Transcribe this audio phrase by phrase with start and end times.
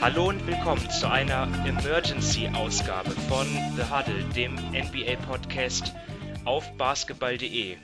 [0.00, 3.46] Hallo und willkommen zu einer Emergency-Ausgabe von
[3.76, 5.92] The Huddle, dem NBA-Podcast
[6.46, 7.76] auf basketball.de.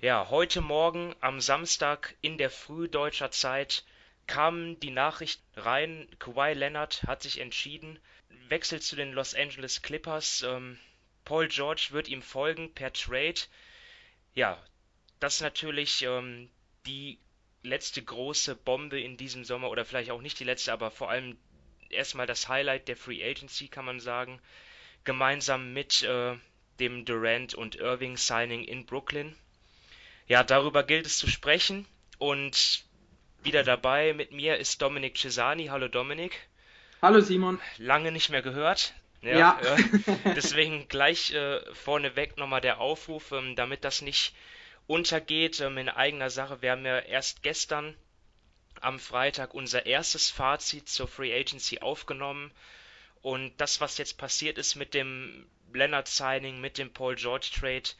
[0.00, 3.84] Ja, heute Morgen am Samstag in der Früh deutscher Zeit
[4.28, 7.98] kam die Nachricht rein, Kawhi Leonard hat sich entschieden,
[8.48, 10.44] wechselt zu den Los Angeles Clippers.
[10.46, 10.78] Ähm,
[11.24, 13.40] Paul George wird ihm folgen per Trade.
[14.34, 14.56] Ja,
[15.18, 16.48] das ist natürlich ähm,
[16.86, 17.18] die
[17.62, 21.36] letzte große Bombe in diesem Sommer oder vielleicht auch nicht die letzte, aber vor allem
[21.90, 24.40] erstmal das Highlight der Free Agency, kann man sagen,
[25.04, 26.36] gemeinsam mit äh,
[26.78, 29.36] dem Durant und Irving Signing in Brooklyn.
[30.26, 31.86] Ja, darüber gilt es zu sprechen
[32.18, 32.84] und
[33.42, 35.66] wieder dabei mit mir ist Dominik Cesani.
[35.66, 36.48] Hallo Dominik.
[37.02, 37.58] Hallo Simon.
[37.78, 38.94] Lange nicht mehr gehört.
[39.22, 39.38] Ja.
[39.38, 39.60] ja.
[39.60, 44.34] Äh, deswegen gleich äh, vorneweg nochmal der Aufruf, ähm, damit das nicht
[44.86, 46.62] untergeht ähm, in eigener Sache.
[46.62, 47.96] Wir haben ja erst gestern
[48.80, 52.50] am Freitag unser erstes Fazit zur Free Agency aufgenommen.
[53.22, 57.90] Und das, was jetzt passiert ist mit dem Leonard Signing, mit dem Paul George Trade,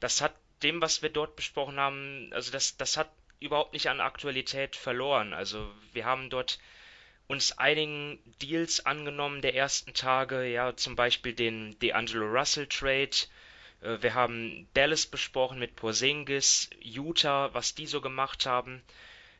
[0.00, 4.00] das hat dem, was wir dort besprochen haben, also das, das hat überhaupt nicht an
[4.00, 5.34] Aktualität verloren.
[5.34, 6.58] Also wir haben dort
[7.26, 13.16] uns einigen Deals angenommen der ersten Tage, ja, zum Beispiel den D'Angelo Russell Trade,
[13.82, 18.82] äh, wir haben Dallas besprochen mit Porzingis, Utah, was die so gemacht haben.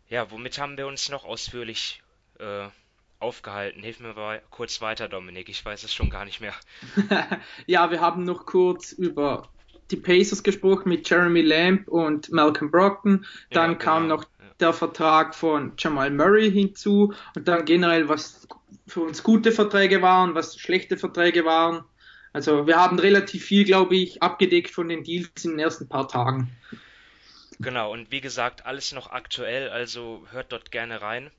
[0.08, 2.02] Ja, womit haben wir uns noch ausführlich
[2.38, 2.66] äh,
[3.18, 3.82] aufgehalten?
[3.82, 5.48] Hilf mir mal kurz weiter, Dominik.
[5.48, 6.54] Ich weiß es schon gar nicht mehr.
[7.66, 9.48] ja, wir haben noch kurz über
[9.90, 13.26] die Pacers gesprochen mit Jeremy Lamb und Malcolm Brockton.
[13.50, 14.16] Dann ja, kam genau.
[14.16, 14.24] noch
[14.60, 18.46] der Vertrag von Jamal Murray hinzu und dann generell, was
[18.86, 21.84] für uns gute Verträge waren, was schlechte Verträge waren.
[22.32, 26.08] Also wir haben relativ viel, glaube ich, abgedeckt von den Deals in den ersten paar
[26.08, 26.50] Tagen.
[27.60, 31.30] Genau, und wie gesagt, alles noch aktuell, also hört dort gerne rein.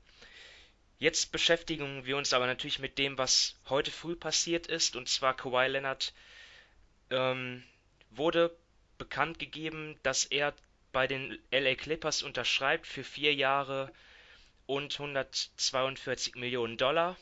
[0.98, 5.36] Jetzt beschäftigen wir uns aber natürlich mit dem, was heute früh passiert ist, und zwar
[5.36, 6.14] Kawhi Leonard
[7.10, 7.62] ähm,
[8.10, 8.56] wurde
[8.96, 10.54] bekannt gegeben, dass er
[10.92, 13.92] bei den LA Clippers unterschreibt für vier Jahre
[14.64, 17.16] und 142 Millionen Dollar.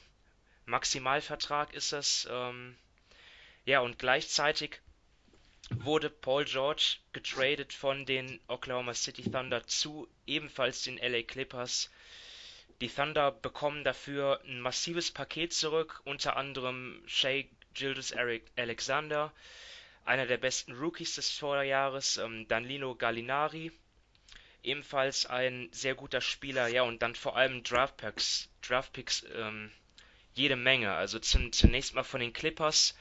[0.66, 2.28] Maximalvertrag ist das.
[2.30, 2.76] Ähm,
[3.66, 4.80] ja, und gleichzeitig
[5.82, 11.90] wurde Paul George getradet von den Oklahoma City Thunder zu ebenfalls den LA Clippers.
[12.80, 18.14] Die Thunder bekommen dafür ein massives Paket zurück, unter anderem Shea Gildas
[18.56, 19.32] Alexander,
[20.04, 23.72] einer der besten Rookies des Vorjahres, ähm, Danilo Gallinari,
[24.62, 29.70] ebenfalls ein sehr guter Spieler, ja, und dann vor allem Draftpicks, Draftpicks ähm,
[30.34, 30.92] jede Menge.
[30.92, 32.94] Also zunächst mal von den Clippers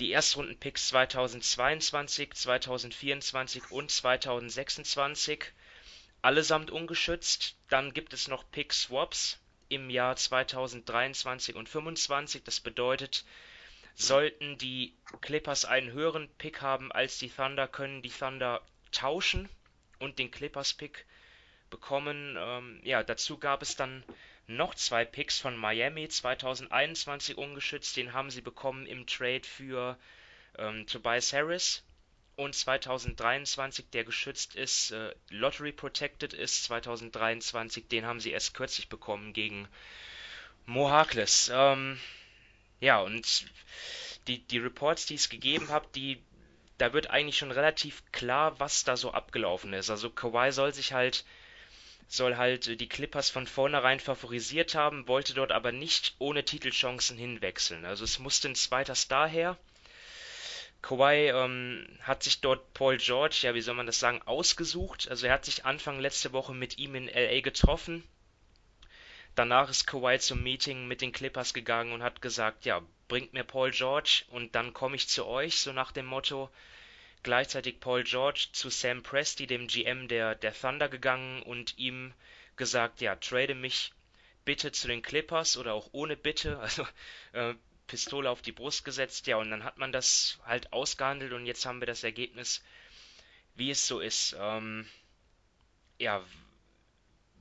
[0.00, 5.44] die Erstrundenpicks 2022, 2024 und 2026
[6.22, 7.56] allesamt ungeschützt.
[7.68, 12.44] Dann gibt es noch Pick-Swaps im Jahr 2023 und 2025.
[12.44, 13.24] Das bedeutet,
[13.94, 19.48] sollten die Clippers einen höheren Pick haben als die Thunder, können die Thunder tauschen
[19.98, 21.06] und den Clippers-Pick
[21.70, 22.36] bekommen.
[22.38, 24.04] Ähm, ja, dazu gab es dann
[24.46, 27.96] noch zwei Picks von Miami 2021 ungeschützt.
[27.96, 29.98] Den haben sie bekommen im Trade für
[30.58, 31.82] ähm, Tobias Harris.
[32.36, 38.90] Und 2023, der geschützt ist, äh, Lottery Protected ist, 2023, den haben sie erst kürzlich
[38.90, 39.66] bekommen gegen
[40.66, 41.50] Mo Harkless.
[41.52, 41.98] Ähm,
[42.78, 43.46] ja, und
[44.26, 46.22] die, die Reports, die es gegeben hat, die,
[46.76, 49.88] da wird eigentlich schon relativ klar, was da so abgelaufen ist.
[49.88, 51.24] Also Kawhi soll sich halt
[52.08, 57.84] soll halt die Clippers von vornherein favorisiert haben, wollte dort aber nicht ohne Titelchancen hinwechseln.
[57.84, 59.56] Also es musste ein zweiter Star her.
[60.82, 65.08] Kawhi ähm, hat sich dort Paul George, ja wie soll man das sagen, ausgesucht.
[65.10, 68.04] Also er hat sich Anfang letzte Woche mit ihm in LA getroffen.
[69.34, 73.44] Danach ist Kawhi zum Meeting mit den Clippers gegangen und hat gesagt, ja, bringt mir
[73.44, 76.50] Paul George und dann komme ich zu euch, so nach dem Motto
[77.26, 82.14] gleichzeitig Paul George zu Sam Presti, dem GM der, der Thunder, gegangen und ihm
[82.54, 83.92] gesagt, ja, trade mich
[84.44, 86.86] bitte zu den Clippers oder auch ohne Bitte, also
[87.32, 87.54] äh,
[87.88, 91.66] Pistole auf die Brust gesetzt, ja, und dann hat man das halt ausgehandelt und jetzt
[91.66, 92.62] haben wir das Ergebnis,
[93.56, 94.36] wie es so ist.
[94.38, 94.88] Ähm,
[95.98, 96.24] ja,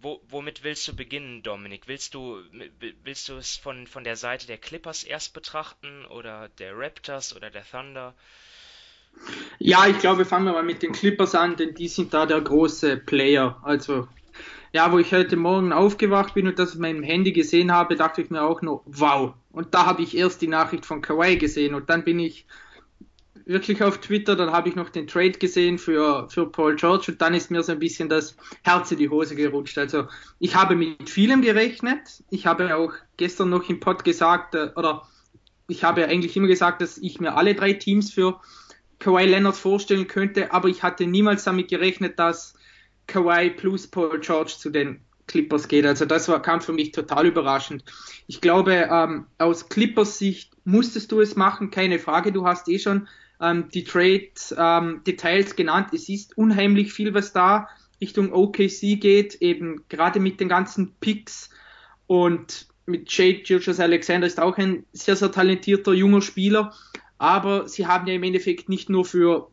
[0.01, 1.87] wo, womit willst du beginnen, Dominik?
[1.87, 2.43] Willst du,
[3.03, 7.51] willst du es von, von der Seite der Clippers erst betrachten oder der Raptors oder
[7.51, 8.15] der Thunder?
[9.59, 12.41] Ja, ich glaube, fangen wir mal mit den Clippers an, denn die sind da der
[12.41, 13.57] große Player.
[13.63, 14.07] Also,
[14.73, 18.21] ja, wo ich heute Morgen aufgewacht bin und das auf meinem Handy gesehen habe, dachte
[18.21, 19.33] ich mir auch nur, wow.
[19.51, 22.45] Und da habe ich erst die Nachricht von Kawhi gesehen und dann bin ich
[23.45, 27.21] wirklich auf Twitter, dann habe ich noch den Trade gesehen für, für Paul George und
[27.21, 29.77] dann ist mir so ein bisschen das Herz in die Hose gerutscht.
[29.77, 30.07] Also
[30.39, 32.23] ich habe mit vielem gerechnet.
[32.29, 35.03] Ich habe auch gestern noch im Pod gesagt, äh, oder
[35.67, 38.39] ich habe eigentlich immer gesagt, dass ich mir alle drei Teams für
[39.05, 42.55] Kawhi Leonard vorstellen könnte, aber ich hatte niemals damit gerechnet, dass
[43.05, 45.85] Kawhi plus Paul George zu den Clippers geht.
[45.85, 47.83] Also das war, kam für mich total überraschend.
[48.25, 52.31] Ich glaube, ähm, aus Clippers Sicht musstest du es machen, keine Frage.
[52.31, 53.07] Du hast eh schon
[53.39, 55.89] ähm, die Trade-Details ähm, genannt.
[55.93, 57.69] Es ist unheimlich viel, was da
[58.01, 61.51] Richtung OKC geht, eben gerade mit den ganzen Picks
[62.07, 66.73] und mit Jade Gilgis Alexander ist auch ein sehr, sehr talentierter junger Spieler.
[67.25, 69.47] Aber sie haben ja im Endeffekt nicht nur für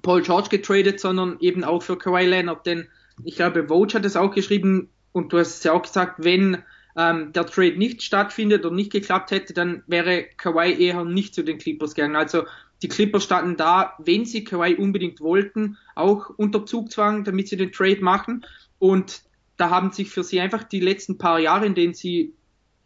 [0.00, 2.64] Paul George getradet, sondern eben auch für Kawhi Leonard.
[2.64, 2.88] Denn
[3.22, 6.62] ich glaube, Vogue hat es auch geschrieben und du hast es ja auch gesagt, wenn
[6.96, 11.44] ähm, der Trade nicht stattfindet und nicht geklappt hätte, dann wäre Kawhi eher nicht zu
[11.44, 12.16] den Clippers gegangen.
[12.16, 12.44] Also
[12.80, 17.70] die Clippers standen da, wenn sie Kawhi unbedingt wollten, auch unter Zugzwang, damit sie den
[17.70, 18.46] Trade machen.
[18.78, 19.24] Und
[19.58, 22.32] da haben sich für sie einfach die letzten paar Jahre, in denen sie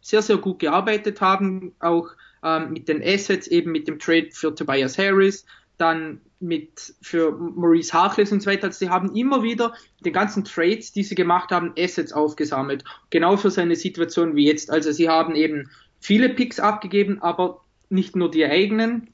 [0.01, 2.09] sehr, sehr gut gearbeitet haben, auch
[2.45, 5.45] ähm, mit den Assets, eben mit dem Trade für Tobias Harris,
[5.77, 8.67] dann mit für Maurice Harkless und so weiter.
[8.67, 9.73] Also sie haben immer wieder
[10.05, 12.83] den ganzen Trades, die sie gemacht haben, Assets aufgesammelt.
[13.09, 14.69] Genau für seine Situation wie jetzt.
[14.69, 15.69] Also sie haben eben
[15.99, 19.09] viele Picks abgegeben, aber nicht nur die eigenen,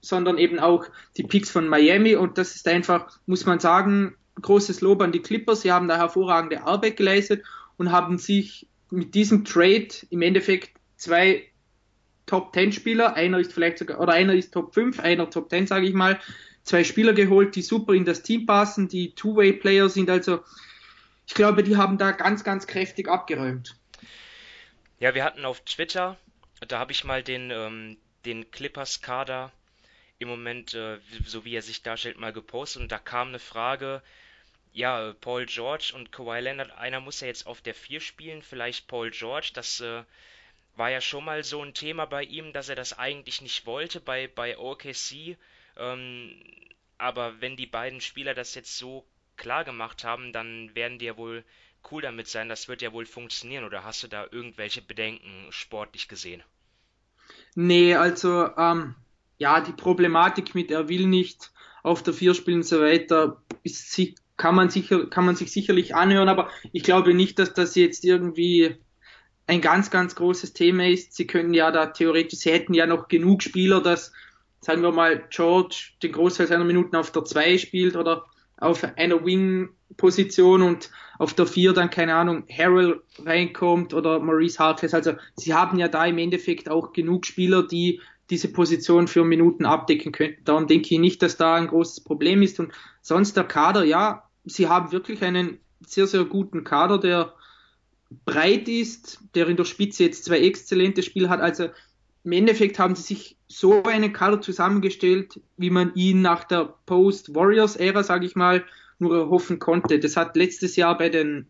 [0.00, 0.86] sondern eben auch
[1.16, 2.16] die Picks von Miami.
[2.16, 5.62] Und das ist einfach, muss man sagen, großes Lob an die Clippers.
[5.62, 7.44] Sie haben da hervorragende Arbeit geleistet
[7.76, 11.44] und haben sich mit diesem Trade im Endeffekt zwei
[12.26, 15.66] Top 10 Spieler, einer ist vielleicht sogar, oder einer ist Top 5, einer Top 10,
[15.66, 16.18] sage ich mal,
[16.62, 20.10] zwei Spieler geholt, die super in das Team passen, die Two-Way-Player sind.
[20.10, 20.42] Also
[21.26, 23.76] ich glaube, die haben da ganz, ganz kräftig abgeräumt.
[24.98, 26.16] Ja, wir hatten auf Twitter,
[26.66, 29.52] da habe ich mal den, ähm, den Clippers-Kader
[30.18, 34.02] im Moment, äh, so wie er sich darstellt, mal gepostet und da kam eine Frage,
[34.72, 38.88] ja, Paul George und Kawhi Leonard, einer muss ja jetzt auf der 4 spielen, vielleicht
[38.88, 40.02] Paul George, das äh,
[40.76, 44.00] war ja schon mal so ein Thema bei ihm, dass er das eigentlich nicht wollte
[44.00, 45.36] bei, bei OKC.
[45.76, 46.34] Ähm,
[46.98, 49.04] aber wenn die beiden Spieler das jetzt so
[49.36, 51.44] klar gemacht haben, dann werden die ja wohl
[51.90, 52.48] cool damit sein.
[52.48, 53.64] Das wird ja wohl funktionieren.
[53.64, 56.42] Oder hast du da irgendwelche Bedenken sportlich gesehen?
[57.54, 58.94] Nee, also ähm,
[59.38, 64.00] ja, die Problematik mit er will nicht auf der Vier spielen und so weiter, ist,
[64.36, 68.04] kann, man sicher, kann man sich sicherlich anhören, aber ich glaube nicht, dass das jetzt
[68.04, 68.76] irgendwie
[69.46, 71.14] ein ganz, ganz großes Thema ist.
[71.14, 74.12] Sie können ja da theoretisch, sie hätten ja noch genug Spieler, dass,
[74.60, 78.24] sagen wir mal, George den Großteil seiner Minuten auf der 2 spielt oder
[78.56, 84.94] auf einer Wing-Position und auf der 4 dann, keine Ahnung, Harrell reinkommt oder Maurice Harkless.
[84.94, 88.00] Also sie haben ja da im Endeffekt auch genug Spieler, die
[88.30, 90.42] diese Position für Minuten abdecken könnten.
[90.44, 92.58] Darum denke ich nicht, dass da ein großes Problem ist.
[92.58, 97.34] Und sonst der Kader, ja, sie haben wirklich einen sehr, sehr guten Kader, der
[98.24, 101.40] breit ist, der in der Spitze jetzt zwei exzellente Spiele hat.
[101.40, 101.68] Also
[102.24, 108.02] im Endeffekt haben sie sich so einen Kader zusammengestellt, wie man ihn nach der Post-Warriors-Ära,
[108.02, 108.64] sage ich mal,
[108.98, 109.98] nur erhoffen konnte.
[109.98, 111.46] Das hat letztes Jahr bei den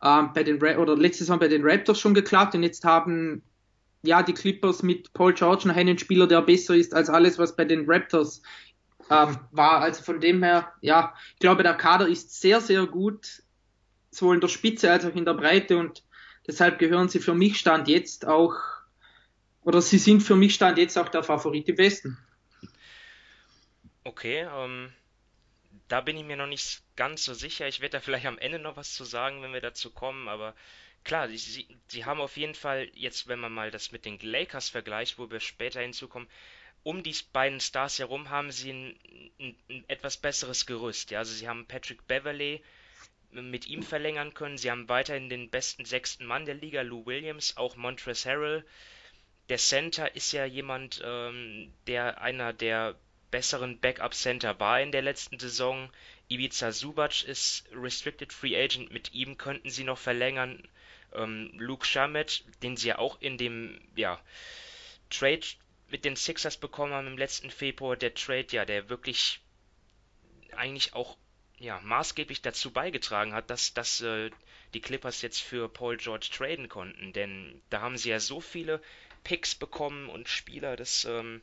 [0.00, 3.42] äh, bei den oder letztes Jahr bei den Raptors schon geklappt und jetzt haben
[4.02, 7.56] ja die Clippers mit Paul George noch einen Spieler, der besser ist als alles, was
[7.56, 8.42] bei den Raptors
[9.10, 9.80] ähm, war.
[9.80, 13.42] Also von dem her, ja, ich glaube, der Kader ist sehr, sehr gut
[14.16, 16.02] sowohl in der Spitze als auch in der Breite und
[16.46, 18.54] deshalb gehören sie für mich Stand jetzt auch,
[19.62, 22.18] oder sie sind für mich Stand jetzt auch der Favorit im Westen.
[24.04, 24.92] Okay, ähm,
[25.88, 27.66] da bin ich mir noch nicht ganz so sicher.
[27.66, 30.54] Ich werde da vielleicht am Ende noch was zu sagen, wenn wir dazu kommen, aber
[31.04, 34.68] klar, sie, sie, haben auf jeden Fall jetzt, wenn man mal das mit den Lakers
[34.68, 36.28] vergleicht, wo wir später hinzukommen,
[36.82, 38.98] um die beiden Stars herum haben sie ein,
[39.40, 41.10] ein, ein etwas besseres Gerüst.
[41.10, 41.20] Ja?
[41.20, 42.62] Also sie haben Patrick Beverley,
[43.34, 44.58] mit ihm verlängern können.
[44.58, 48.64] Sie haben weiterhin den besten sechsten Mann der Liga, Lou Williams, auch Montrezl Harrell.
[49.48, 52.96] Der Center ist ja jemand, ähm, der einer der
[53.30, 55.90] besseren Backup-Center war in der letzten Saison.
[56.28, 60.66] Ivica Subac ist Restricted Free Agent, mit ihm könnten sie noch verlängern.
[61.12, 64.20] Ähm, Luke Shamet, den sie ja auch in dem ja,
[65.10, 65.44] Trade
[65.88, 69.40] mit den Sixers bekommen haben im letzten Februar, der Trade, ja, der wirklich
[70.56, 71.16] eigentlich auch
[71.58, 74.30] ja, maßgeblich dazu beigetragen hat, dass, dass äh,
[74.74, 77.12] die Clippers jetzt für Paul George traden konnten.
[77.12, 78.80] Denn da haben sie ja so viele
[79.22, 81.40] Picks bekommen und Spieler, das, ähm,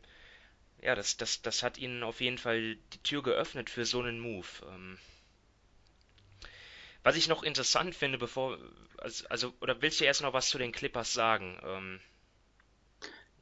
[0.82, 4.20] ja, das, das, das hat ihnen auf jeden Fall die Tür geöffnet für so einen
[4.20, 4.48] Move.
[4.68, 4.98] Ähm,
[7.04, 8.60] was ich noch interessant finde, bevor,
[8.98, 11.60] also, also, oder willst du erst noch was zu den Clippers sagen?
[11.64, 12.00] Ähm,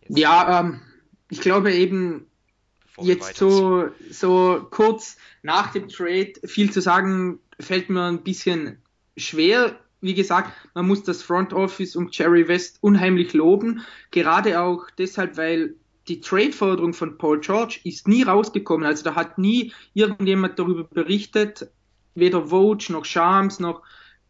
[0.07, 0.81] ja, ähm,
[1.29, 2.29] ich glaube eben,
[3.01, 8.81] Jetzt so, so kurz nach dem Trade viel zu sagen, fällt mir ein bisschen
[9.17, 9.79] schwer.
[10.01, 13.81] Wie gesagt, man muss das Front Office um Jerry West unheimlich loben.
[14.11, 15.75] Gerade auch deshalb, weil
[16.07, 18.85] die Trade-Forderung von Paul George ist nie rausgekommen.
[18.85, 21.69] Also da hat nie irgendjemand darüber berichtet,
[22.15, 23.83] weder Vogue noch Shams noch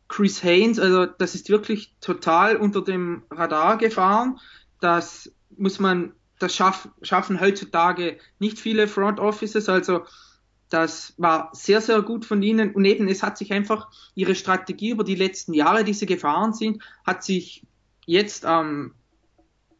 [0.09, 0.79] Chris Haynes.
[0.79, 4.39] Also das ist wirklich total unter dem Radar gefahren.
[4.81, 9.69] Das muss man, das schaff, schaffen heutzutage nicht viele Front Offices.
[9.69, 10.05] Also
[10.69, 12.73] das war sehr, sehr gut von ihnen.
[12.73, 16.53] Und eben, es hat sich einfach ihre Strategie über die letzten Jahre, die sie gefahren
[16.53, 17.65] sind, hat sich
[18.05, 18.93] jetzt am,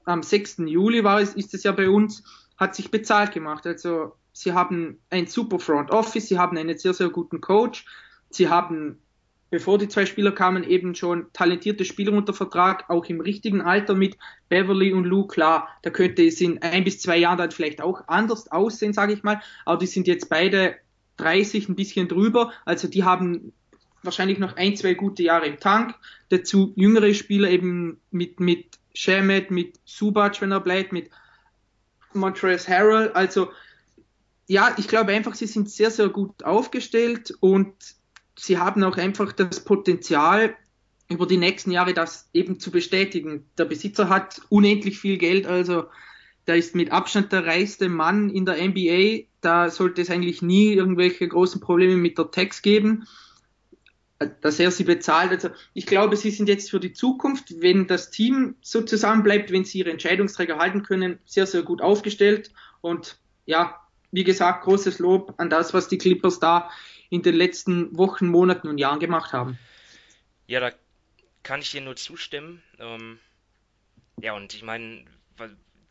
[0.05, 0.57] am 6.
[0.65, 2.23] Juli war es, ist es ja bei uns,
[2.57, 3.65] hat sich bezahlt gemacht.
[3.65, 7.85] Also sie haben ein super Front Office, sie haben einen sehr, sehr guten Coach,
[8.29, 8.99] sie haben,
[9.49, 13.95] bevor die zwei Spieler kamen, eben schon talentierte Spieler unter Vertrag, auch im richtigen Alter
[13.95, 15.27] mit Beverly und Lou.
[15.27, 19.13] Klar, da könnte es in ein bis zwei Jahren dann vielleicht auch anders aussehen, sage
[19.13, 20.75] ich mal, aber die sind jetzt beide
[21.17, 23.53] 30, ein bisschen drüber, also die haben
[24.03, 25.95] wahrscheinlich noch ein, zwei gute Jahre im Tank.
[26.29, 31.09] Dazu jüngere Spieler eben mit, mit Shemet, mit Subac, wenn er bleibt, mit
[32.13, 33.11] Montrezl Harrell.
[33.11, 33.49] Also
[34.47, 37.73] ja, ich glaube einfach, sie sind sehr, sehr gut aufgestellt und
[38.39, 40.55] sie haben auch einfach das Potenzial,
[41.09, 43.45] über die nächsten Jahre das eben zu bestätigen.
[43.57, 45.85] Der Besitzer hat unendlich viel Geld, also
[46.47, 49.25] der ist mit Abstand der reichste Mann in der NBA.
[49.41, 53.07] Da sollte es eigentlich nie irgendwelche großen Probleme mit der Tax geben,
[54.41, 55.31] dass er sie bezahlt.
[55.31, 59.65] Also ich glaube, sie sind jetzt für die Zukunft, wenn das Team so zusammenbleibt, wenn
[59.65, 62.51] sie ihre Entscheidungsträger halten können, sehr, sehr gut aufgestellt.
[62.81, 63.79] Und ja,
[64.11, 66.69] wie gesagt, großes Lob an das, was die Clippers da
[67.09, 69.57] in den letzten Wochen, Monaten und Jahren gemacht haben.
[70.47, 70.71] Ja, da
[71.43, 72.61] kann ich dir nur zustimmen.
[72.79, 73.19] Ähm,
[74.21, 75.05] ja, und ich meine,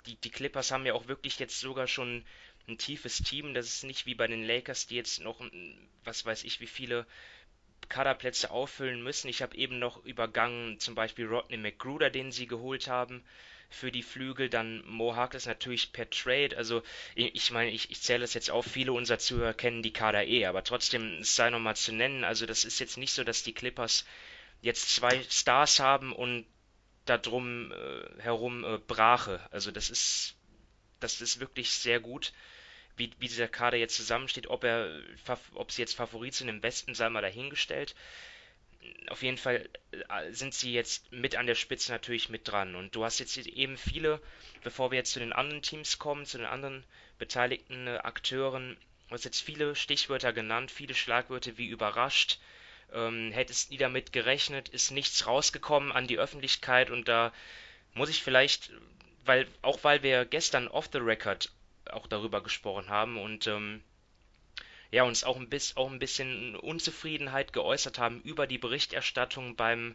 [0.06, 2.25] die, die Clippers haben ja auch wirklich jetzt sogar schon
[2.68, 3.54] ein tiefes Team.
[3.54, 5.40] Das ist nicht wie bei den Lakers, die jetzt noch,
[6.04, 7.06] was weiß ich, wie viele
[7.88, 9.28] Kaderplätze auffüllen müssen.
[9.28, 13.22] Ich habe eben noch übergangen, zum Beispiel Rodney McGruder, den sie geholt haben
[13.70, 16.56] für die Flügel, dann Mo Harkless natürlich per Trade.
[16.56, 16.82] Also
[17.14, 20.46] ich meine, ich, ich zähle das jetzt auf, viele unserer Zuhörer kennen die Kader eh,
[20.46, 22.25] aber trotzdem es sei nochmal zu nennen.
[22.25, 24.04] Also das ist jetzt nicht so, dass die Clippers
[24.62, 26.46] jetzt zwei Stars haben und
[27.04, 29.46] darum äh, herum äh, Brache.
[29.50, 30.34] Also das ist
[31.00, 32.32] das ist wirklich sehr gut,
[32.96, 34.48] wie, wie dieser Kader jetzt zusammensteht.
[34.48, 35.00] Ob er
[35.54, 37.94] ob sie jetzt Favorit sind im Westen, sei mal dahingestellt
[39.08, 42.75] auf jeden Fall äh, sind sie jetzt mit an der Spitze natürlich mit dran.
[42.75, 44.20] Und du hast jetzt eben viele,
[44.62, 46.85] bevor wir jetzt zu den anderen Teams kommen, zu den anderen
[47.18, 48.76] beteiligten äh, Akteuren,
[49.08, 52.38] du hast jetzt viele Stichwörter genannt, viele Schlagwörter wie überrascht,
[52.92, 57.32] ähm, hättest nie damit gerechnet, ist nichts rausgekommen an die Öffentlichkeit und da
[57.94, 58.70] muss ich vielleicht,
[59.25, 61.50] weil auch weil wir gestern off the record
[61.90, 63.82] auch darüber gesprochen haben und ähm,
[64.90, 69.95] ja, uns auch ein, bisschen, auch ein bisschen Unzufriedenheit geäußert haben über die Berichterstattung beim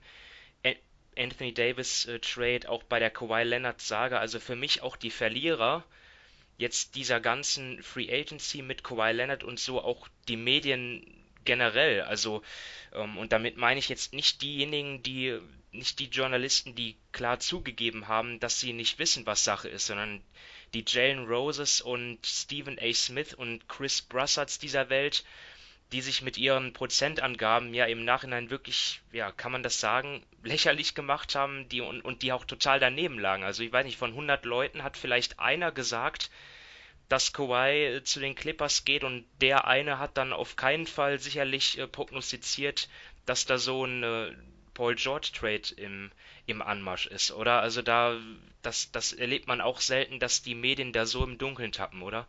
[1.18, 4.20] Anthony Davis äh, Trade, auch bei der Kawhi Leonard Saga.
[4.20, 5.84] Also für mich auch die Verlierer
[6.58, 11.06] jetzt dieser ganzen Free Agency mit Kawhi Leonard und so auch die Medien
[11.46, 12.02] generell.
[12.02, 12.42] Also
[12.94, 15.40] ähm, und damit meine ich jetzt nicht diejenigen, die
[15.72, 20.24] nicht die Journalisten, die klar zugegeben haben, dass sie nicht wissen, was Sache ist, sondern
[20.74, 22.94] die Jalen Roses und Stephen A.
[22.94, 25.24] Smith und Chris Brasserts dieser Welt,
[25.92, 30.96] die sich mit ihren Prozentangaben ja im Nachhinein wirklich, ja, kann man das sagen, lächerlich
[30.96, 33.44] gemacht haben, die und, und die auch total daneben lagen.
[33.44, 36.32] Also ich weiß nicht, von 100 Leuten hat vielleicht einer gesagt,
[37.10, 41.78] dass Kawhi zu den Clippers geht und der eine hat dann auf keinen Fall sicherlich
[41.78, 42.90] äh, prognostiziert,
[43.26, 44.32] dass da so ein äh,
[44.74, 46.12] Paul George Trade im,
[46.46, 47.62] im Anmarsch ist, oder?
[47.62, 48.18] Also da,
[48.62, 52.28] das, das erlebt man auch selten, dass die Medien da so im Dunkeln tappen, oder?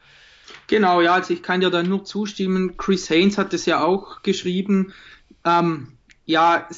[0.67, 2.77] Genau, ja, also ich kann ja da nur zustimmen.
[2.77, 4.93] Chris Haynes hat es ja auch geschrieben.
[5.45, 5.97] Ähm,
[6.27, 6.69] ja,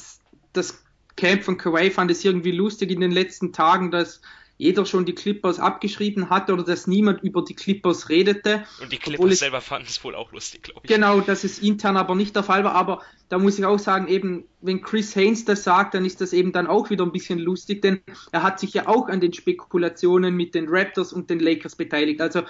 [0.53, 0.85] das
[1.17, 4.21] Camp von Kawhi fand es irgendwie lustig in den letzten Tagen, dass
[4.59, 8.65] jeder schon die Clippers abgeschrieben hatte oder dass niemand über die Clippers redete.
[8.81, 10.89] Und die Clippers es, selber fanden es wohl auch lustig, glaube ich.
[10.89, 12.75] Genau, dass es intern aber nicht der Fall war.
[12.75, 16.33] Aber da muss ich auch sagen, eben, wenn Chris Haynes das sagt, dann ist das
[16.33, 18.01] eben dann auch wieder ein bisschen lustig, denn
[18.33, 22.21] er hat sich ja auch an den Spekulationen mit den Raptors und den Lakers beteiligt.
[22.21, 22.43] Also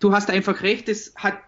[0.00, 1.38] du hast einfach recht, es hat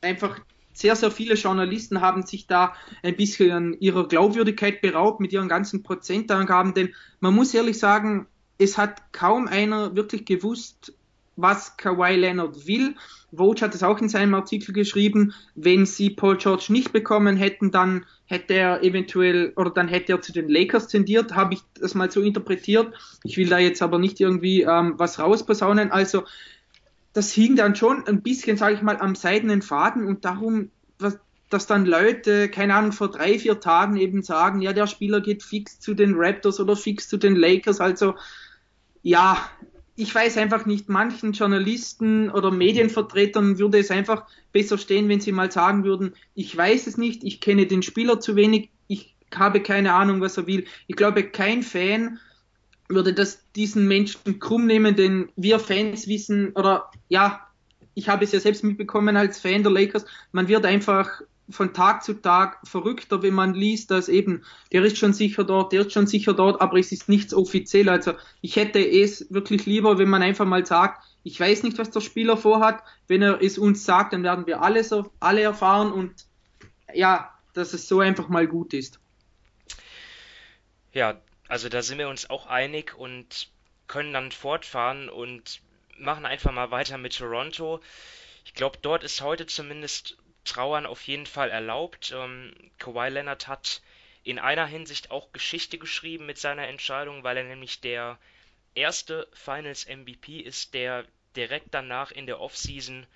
[0.00, 0.38] einfach
[0.74, 5.82] sehr, sehr viele Journalisten haben sich da ein bisschen ihrer Glaubwürdigkeit beraubt mit ihren ganzen
[5.82, 8.26] Prozentangaben, denn man muss ehrlich sagen,
[8.62, 10.92] es hat kaum einer wirklich gewusst,
[11.36, 12.94] was Kawhi Leonard will.
[13.32, 17.70] Vogue hat es auch in seinem Artikel geschrieben, wenn sie Paul George nicht bekommen hätten,
[17.70, 21.94] dann hätte er eventuell oder dann hätte er zu den Lakers tendiert, habe ich das
[21.94, 22.92] mal so interpretiert.
[23.24, 25.90] Ich will da jetzt aber nicht irgendwie ähm, was rausposaunen.
[25.90, 26.24] Also
[27.14, 31.18] das hing dann schon ein bisschen, sage ich mal, am seidenen Faden und darum, was,
[31.48, 35.42] dass dann Leute, keine Ahnung, vor drei, vier Tagen eben sagen, ja, der Spieler geht
[35.42, 37.80] fix zu den Raptors oder fix zu den Lakers.
[37.80, 38.14] Also,
[39.02, 39.48] ja,
[39.94, 45.32] ich weiß einfach nicht, manchen Journalisten oder Medienvertretern würde es einfach besser stehen, wenn sie
[45.32, 49.60] mal sagen würden, ich weiß es nicht, ich kenne den Spieler zu wenig, ich habe
[49.62, 50.64] keine Ahnung, was er will.
[50.86, 52.18] Ich glaube, kein Fan
[52.88, 57.46] würde das diesen Menschen krumm nehmen, denn wir Fans wissen, oder ja,
[57.94, 62.04] ich habe es ja selbst mitbekommen als Fan der Lakers, man wird einfach von Tag
[62.04, 65.92] zu Tag verrückter, wenn man liest, dass eben, der ist schon sicher dort, der ist
[65.92, 67.88] schon sicher dort, aber es ist nichts offiziell.
[67.88, 71.90] Also ich hätte es wirklich lieber, wenn man einfach mal sagt, ich weiß nicht, was
[71.90, 72.82] der Spieler vorhat.
[73.06, 76.26] Wenn er es uns sagt, dann werden wir alles, alle erfahren und
[76.92, 78.98] ja, dass es so einfach mal gut ist.
[80.92, 83.48] Ja, also da sind wir uns auch einig und
[83.88, 85.60] können dann fortfahren und
[85.98, 87.80] machen einfach mal weiter mit Toronto.
[88.44, 92.12] Ich glaube, dort ist heute zumindest Trauern auf jeden Fall erlaubt.
[92.14, 93.82] Ähm, Kawhi Leonard hat
[94.24, 98.18] in einer Hinsicht auch Geschichte geschrieben mit seiner Entscheidung, weil er nämlich der
[98.74, 101.06] erste Finals MVP ist, der
[101.36, 103.06] direkt danach in der Offseason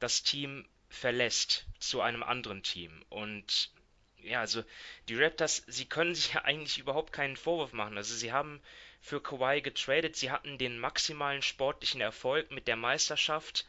[0.00, 3.04] das Team verlässt zu einem anderen Team.
[3.08, 3.70] Und
[4.18, 4.64] ja, also
[5.08, 7.96] die Raptors, sie können sich ja eigentlich überhaupt keinen Vorwurf machen.
[7.96, 8.60] Also sie haben
[9.00, 13.66] für Kawhi getradet, sie hatten den maximalen sportlichen Erfolg mit der Meisterschaft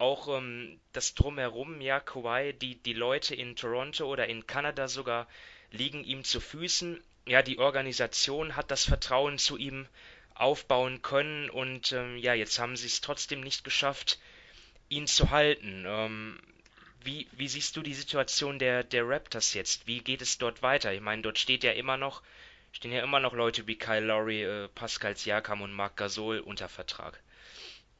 [0.00, 5.28] auch ähm, das Drumherum, ja, Kawhi, die, die Leute in Toronto oder in Kanada sogar
[5.70, 7.02] liegen ihm zu Füßen.
[7.26, 9.86] Ja, die Organisation hat das Vertrauen zu ihm
[10.34, 14.18] aufbauen können und ähm, ja, jetzt haben sie es trotzdem nicht geschafft,
[14.88, 15.84] ihn zu halten.
[15.86, 16.40] Ähm,
[17.04, 19.86] wie, wie siehst du die Situation der, der Raptors jetzt?
[19.86, 20.92] Wie geht es dort weiter?
[20.94, 22.22] Ich meine, dort steht ja immer noch,
[22.72, 26.68] stehen ja immer noch Leute wie Kyle Lowry, äh, Pascal Siakam und Marc Gasol unter
[26.68, 27.20] Vertrag.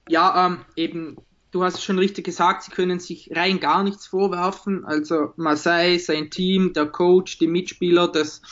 [0.09, 1.17] Ja, ähm, eben
[1.51, 4.85] du hast es schon richtig gesagt, sie können sich rein gar nichts vorwerfen.
[4.85, 8.43] Also Marseille, sein Team, der Coach, die Mitspieler, das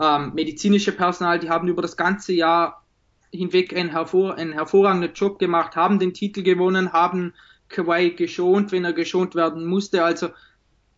[0.00, 2.84] ähm, medizinische Personal, die haben über das ganze Jahr
[3.32, 7.34] hinweg einen, hervor einen hervorragenden Job gemacht, haben den Titel gewonnen, haben
[7.68, 10.04] Kawhi geschont, wenn er geschont werden musste.
[10.04, 10.28] Also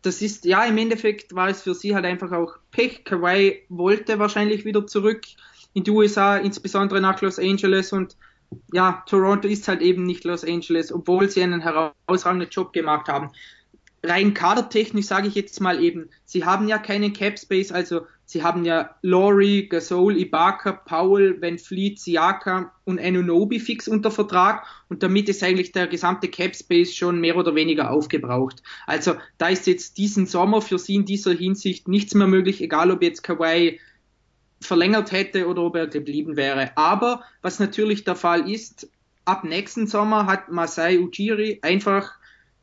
[0.02, 3.04] das ist, ja, im Endeffekt war es für sie halt einfach auch Pech.
[3.04, 5.22] Kawhi wollte wahrscheinlich wieder zurück
[5.72, 8.16] in die USA, insbesondere nach Los Angeles und
[8.72, 13.30] ja, Toronto ist halt eben nicht Los Angeles, obwohl sie einen herausragenden Job gemacht haben.
[14.02, 18.44] Rein kadertechnisch sage ich jetzt mal eben, sie haben ja keinen Cap Space, also sie
[18.44, 25.02] haben ja Laurie, Gasol, Ibaka, Powell, Van Fleet, Siaka und Anunobi fix unter Vertrag und
[25.02, 28.62] damit ist eigentlich der gesamte Cap Space schon mehr oder weniger aufgebraucht.
[28.86, 32.92] Also da ist jetzt diesen Sommer für sie in dieser Hinsicht nichts mehr möglich, egal
[32.92, 33.80] ob jetzt Kawhi
[34.60, 36.76] verlängert hätte oder ob er geblieben wäre.
[36.76, 38.90] Aber was natürlich der Fall ist,
[39.24, 42.12] ab nächsten Sommer hat Masai Ujiri einfach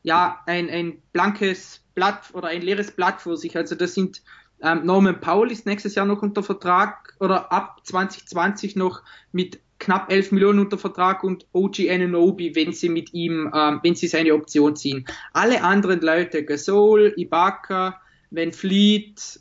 [0.02, 3.56] ja ein, ein blankes Blatt oder ein leeres Blatt vor sich.
[3.56, 4.22] Also das sind
[4.62, 10.10] ähm, Norman Powell ist nächstes Jahr noch unter Vertrag oder ab 2020 noch mit knapp
[10.10, 14.34] 11 Millionen unter Vertrag und OG Ananobi, wenn sie mit ihm, ähm, wenn sie seine
[14.34, 15.06] Option ziehen.
[15.32, 19.40] Alle anderen Leute, Gasol, Ibaka, Van Fleet,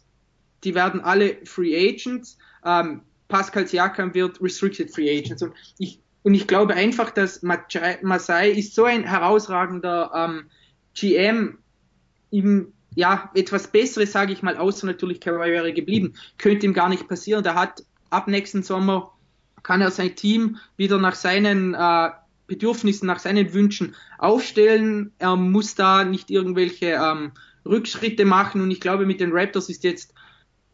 [0.63, 2.38] die werden alle Free Agents.
[2.65, 5.41] Ähm, Pascal Siakam wird Restricted Free Agents.
[5.41, 10.45] Und ich, und ich glaube einfach, dass Masai ist so ein herausragender ähm,
[10.93, 11.60] GM,
[12.32, 17.08] ihm ja etwas Besseres, sage ich mal, außer natürlich wäre geblieben, könnte ihm gar nicht
[17.08, 17.43] passieren.
[17.43, 19.12] Der hat ab nächsten Sommer
[19.63, 22.10] kann er sein Team wieder nach seinen äh,
[22.47, 25.12] Bedürfnissen, nach seinen Wünschen aufstellen.
[25.17, 27.32] Er muss da nicht irgendwelche ähm,
[27.65, 30.13] Rückschritte machen und ich glaube, mit den Raptors ist jetzt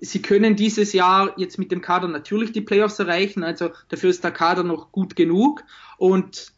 [0.01, 4.23] sie können dieses Jahr jetzt mit dem Kader natürlich die Playoffs erreichen, also dafür ist
[4.23, 5.63] der Kader noch gut genug
[5.97, 6.51] und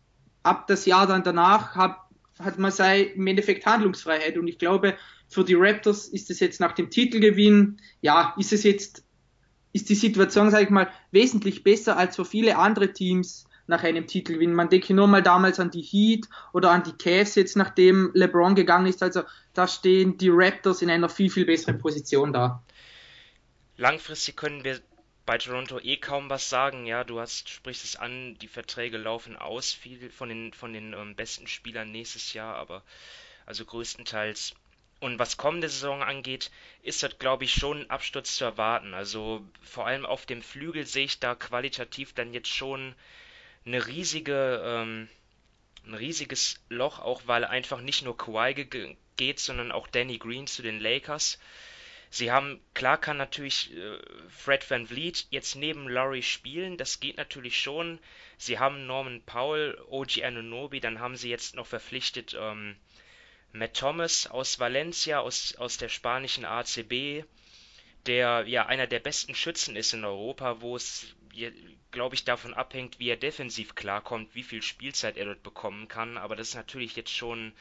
[0.44, 1.98] ab das Jahr dann danach hat,
[2.40, 4.96] hat Masai im Endeffekt Handlungsfreiheit und ich glaube,
[5.28, 9.04] für die Raptors ist es jetzt nach dem Titelgewinn, ja, ist es jetzt,
[9.74, 14.08] ist die Situation, sage ich mal, wesentlich besser als für viele andere Teams nach einem
[14.08, 14.54] Titelgewinn.
[14.54, 18.56] Man denke nur mal damals an die Heat oder an die Cavs jetzt, nachdem LeBron
[18.56, 19.02] gegangen ist.
[19.02, 19.22] Also
[19.54, 22.62] da stehen die Raptors in einer viel, viel besseren Position da.
[23.78, 24.82] Langfristig können wir
[25.26, 26.86] bei Toronto eh kaum was sagen.
[26.86, 30.94] Ja, du hast, sprichst es an, die Verträge laufen aus, viel von den, von den
[30.94, 32.84] ähm, besten Spielern nächstes Jahr, aber
[33.46, 34.54] also größtenteils.
[35.00, 38.94] Und was kommende Saison angeht, ist das, glaube ich, schon ein Absturz zu erwarten.
[38.94, 42.96] Also vor allem auf dem Flügel sehe ich da qualitativ dann jetzt schon
[43.66, 45.10] eine riesige, ähm,
[45.86, 48.54] ein riesiges Loch, auch weil einfach nicht nur Kawhi
[49.18, 51.40] geht, sondern auch Danny Green zu den Lakers
[52.14, 53.98] Sie haben, klar kann natürlich äh,
[54.30, 57.98] Fred Van Vliet jetzt neben Laurie spielen, das geht natürlich schon.
[58.38, 62.76] Sie haben Norman Powell, OG Anunobi, dann haben sie jetzt noch verpflichtet ähm,
[63.52, 67.24] Matt Thomas aus Valencia, aus, aus der spanischen ACB,
[68.06, 71.08] der ja einer der besten Schützen ist in Europa, wo es,
[71.90, 76.20] glaube ich, davon abhängt, wie er defensiv klarkommt, wie viel Spielzeit er dort bekommen kann.
[76.20, 77.54] Aber das ist natürlich jetzt schon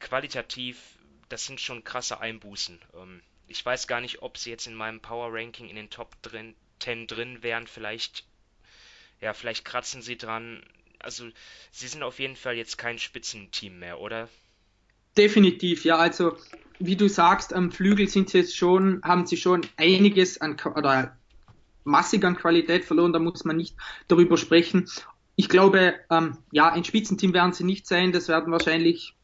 [0.00, 2.80] qualitativ, das sind schon krasse Einbußen.
[2.94, 6.20] Ähm, ich weiß gar nicht, ob sie jetzt in meinem Power Ranking in den Top
[6.22, 7.66] drin, 10 drin wären.
[7.66, 8.24] Vielleicht,
[9.20, 10.62] ja, vielleicht kratzen sie dran.
[10.98, 11.24] Also,
[11.70, 14.28] sie sind auf jeden Fall jetzt kein Spitzenteam mehr, oder?
[15.16, 15.96] Definitiv, ja.
[15.96, 16.36] Also,
[16.78, 21.18] wie du sagst, am Flügel sind sie jetzt schon, haben sie schon einiges an, oder
[21.84, 23.12] massig an Qualität verloren.
[23.12, 23.76] Da muss man nicht
[24.08, 24.88] darüber sprechen.
[25.36, 28.12] Ich glaube, ähm, ja, ein Spitzenteam werden sie nicht sein.
[28.12, 29.14] Das werden wahrscheinlich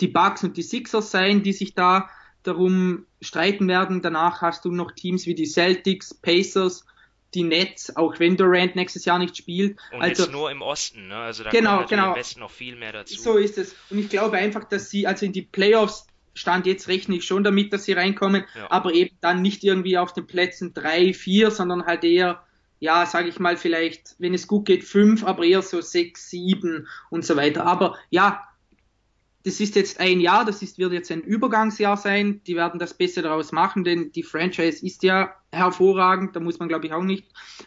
[0.00, 2.10] die Bucks und die Sixers sein, die sich da
[2.42, 4.02] darum streiten werden.
[4.02, 6.84] Danach hast du noch Teams wie die Celtics, Pacers,
[7.34, 9.78] die Nets, auch wenn Durant nächstes Jahr nicht spielt.
[9.92, 11.16] Und also, jetzt nur im Osten, ne?
[11.16, 12.10] Also da genau, kommt genau.
[12.10, 13.20] im Westen noch viel mehr dazu.
[13.20, 13.74] So ist es.
[13.90, 17.44] Und ich glaube einfach, dass sie, also in die Playoffs stand jetzt rechne ich schon
[17.44, 18.70] damit, dass sie reinkommen, ja.
[18.70, 22.42] aber eben dann nicht irgendwie auf den Plätzen drei, vier, sondern halt eher,
[22.78, 26.88] ja, sage ich mal, vielleicht, wenn es gut geht, fünf, aber eher so sechs, sieben
[27.10, 27.66] und so weiter.
[27.66, 28.42] Aber ja,
[29.42, 32.42] das ist jetzt ein Jahr, das ist, wird jetzt ein Übergangsjahr sein.
[32.46, 36.36] Die werden das Beste daraus machen, denn die Franchise ist ja hervorragend.
[36.36, 37.26] Da muss man, glaube ich, auch nicht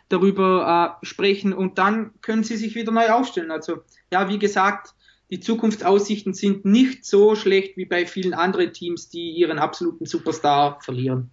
[0.09, 1.51] darüber äh, sprechen.
[1.51, 3.49] Und dann können sie sich wieder neu aufstellen.
[3.49, 4.93] Also, ja, wie gesagt,
[5.31, 10.79] die Zukunftsaussichten sind nicht so schlecht wie bei vielen anderen Teams, die ihren absoluten Superstar
[10.81, 11.31] verlieren.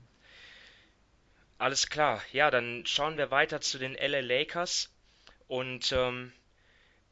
[1.59, 2.23] Alles klar.
[2.33, 4.91] Ja, dann schauen wir weiter zu den LA Lakers.
[5.49, 6.33] Und ähm,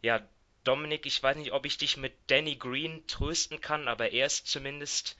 [0.01, 0.27] ja,
[0.69, 4.47] Dominik, ich weiß nicht, ob ich dich mit Danny Green trösten kann, aber er ist
[4.49, 5.17] zumindest,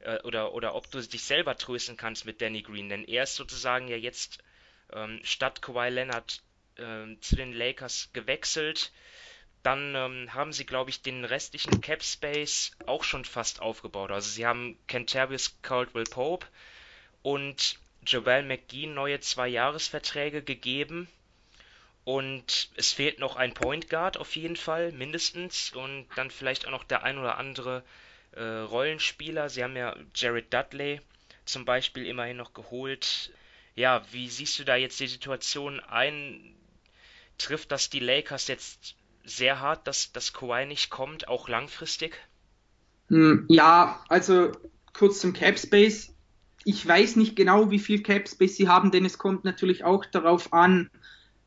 [0.00, 3.36] äh, oder, oder ob du dich selber trösten kannst mit Danny Green, denn er ist
[3.36, 4.44] sozusagen ja jetzt
[4.92, 6.42] ähm, statt Kawhi Leonard
[6.76, 8.92] äh, zu den Lakers gewechselt.
[9.62, 14.10] Dann ähm, haben sie, glaube ich, den restlichen Cap Space auch schon fast aufgebaut.
[14.10, 16.46] Also sie haben Kentavious Caldwell Pope
[17.22, 21.08] und Joel McGee neue Zwei-Jahres-Verträge gegeben
[22.04, 25.72] und es fehlt noch ein Point Guard auf jeden Fall, mindestens.
[25.72, 27.84] Und dann vielleicht auch noch der ein oder andere
[28.32, 29.48] äh, Rollenspieler.
[29.48, 31.00] Sie haben ja Jared Dudley
[31.44, 33.32] zum Beispiel immerhin noch geholt.
[33.74, 36.54] Ja, wie siehst du da jetzt die Situation ein?
[37.38, 42.18] Trifft das die Lakers jetzt sehr hart, dass das Kawhi nicht kommt, auch langfristig?
[43.08, 44.52] Hm, ja, also
[44.92, 46.14] kurz zum Cap Space.
[46.64, 50.04] Ich weiß nicht genau, wie viel Cap Space sie haben, denn es kommt natürlich auch
[50.04, 50.90] darauf an,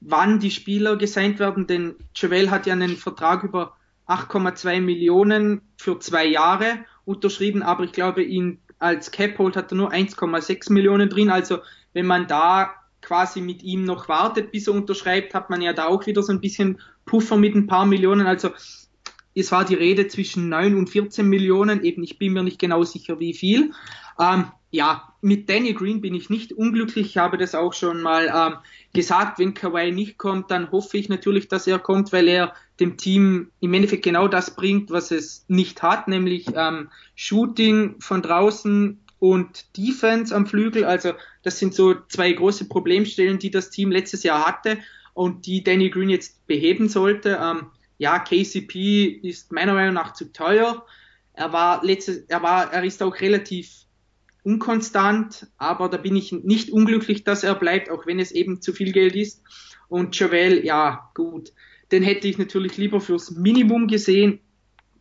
[0.06, 6.00] wann die Spieler gesigned werden, denn Javel hat ja einen Vertrag über 8,2 Millionen für
[6.00, 11.30] zwei Jahre unterschrieben, aber ich glaube, ihn als Cap-Hold hat er nur 1,6 Millionen drin.
[11.30, 11.60] Also
[11.94, 15.88] wenn man da quasi mit ihm noch wartet, bis er unterschreibt, hat man ja da
[15.88, 18.28] auch wieder so ein bisschen Puffer mit ein paar Millionen.
[18.28, 18.50] Also
[19.36, 22.84] es war die Rede zwischen 9 und 14 Millionen, eben ich bin mir nicht genau
[22.84, 23.72] sicher, wie viel.
[24.20, 27.06] Ähm, ja, mit Danny Green bin ich nicht unglücklich.
[27.06, 28.58] Ich habe das auch schon mal ähm,
[28.92, 29.38] gesagt.
[29.38, 33.52] Wenn Kawhi nicht kommt, dann hoffe ich natürlich, dass er kommt, weil er dem Team
[33.60, 39.78] im Endeffekt genau das bringt, was es nicht hat, nämlich ähm, Shooting von draußen und
[39.78, 40.86] Defense am Flügel.
[40.86, 44.80] Also das sind so zwei große Problemstellen, die das Team letztes Jahr hatte
[45.14, 47.40] und die Danny Green jetzt beheben sollte.
[47.40, 47.68] Ähm,
[48.00, 50.84] ja, KCP ist meiner Meinung nach zu teuer.
[51.34, 53.84] Er war letztes, er war, er ist auch relativ
[54.44, 58.74] unkonstant, aber da bin ich nicht unglücklich, dass er bleibt, auch wenn es eben zu
[58.74, 59.42] viel Geld ist.
[59.88, 61.54] Und Javel, ja, gut.
[61.92, 64.40] Den hätte ich natürlich lieber fürs Minimum gesehen.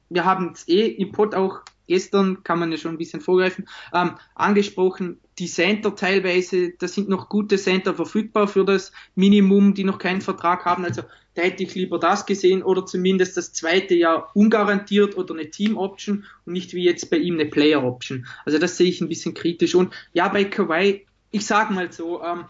[0.09, 3.67] Wir haben es eh im Pod auch gestern, kann man ja schon ein bisschen vorgreifen,
[3.93, 5.19] ähm, angesprochen.
[5.39, 10.21] Die Center teilweise, da sind noch gute Center verfügbar für das Minimum, die noch keinen
[10.21, 10.85] Vertrag haben.
[10.85, 11.03] Also
[11.35, 15.77] da hätte ich lieber das gesehen oder zumindest das zweite Jahr ungarantiert oder eine Team
[15.77, 18.27] Option und nicht wie jetzt bei ihm eine Player Option.
[18.45, 19.75] Also das sehe ich ein bisschen kritisch.
[19.75, 22.45] Und ja, bei Kawhi, ich sage mal so, ähm,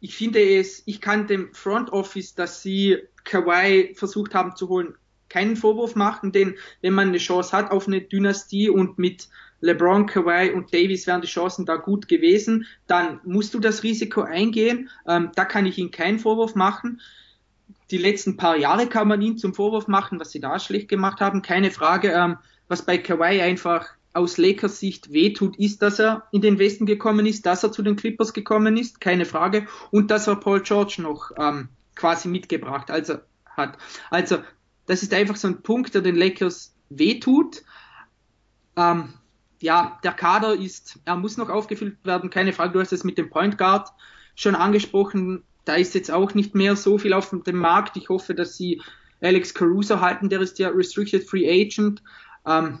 [0.00, 4.94] ich finde es, ich kann dem Front Office, dass sie Kawhi versucht haben zu holen,
[5.28, 9.28] keinen Vorwurf machen, denn wenn man eine Chance hat auf eine Dynastie und mit
[9.60, 14.20] LeBron, Kawhi und Davis wären die Chancen da gut gewesen, dann musst du das Risiko
[14.20, 14.90] eingehen.
[15.08, 17.00] Ähm, da kann ich ihnen keinen Vorwurf machen
[17.90, 21.20] die letzten paar Jahre kann man ihnen zum Vorwurf machen, was sie da schlecht gemacht
[21.20, 22.12] haben, keine Frage.
[22.12, 26.86] Ähm, was bei Kawhi einfach aus Lakers Sicht wehtut, ist, dass er in den Westen
[26.86, 30.62] gekommen ist, dass er zu den Clippers gekommen ist, keine Frage, und dass er Paul
[30.62, 33.16] George noch ähm, quasi mitgebracht also
[33.46, 33.76] hat.
[34.10, 34.38] Also
[34.86, 37.62] das ist einfach so ein Punkt, der den Lakers wehtut.
[38.76, 39.14] Ähm,
[39.60, 42.72] ja, der Kader ist, er muss noch aufgefüllt werden, keine Frage.
[42.72, 43.90] Du hast es mit dem Point Guard
[44.34, 45.42] schon angesprochen.
[45.64, 47.96] Da ist jetzt auch nicht mehr so viel auf dem Markt.
[47.96, 48.80] Ich hoffe, dass sie
[49.20, 52.02] Alex Caruso halten, der ist ja Restricted Free Agent.
[52.46, 52.80] Ähm,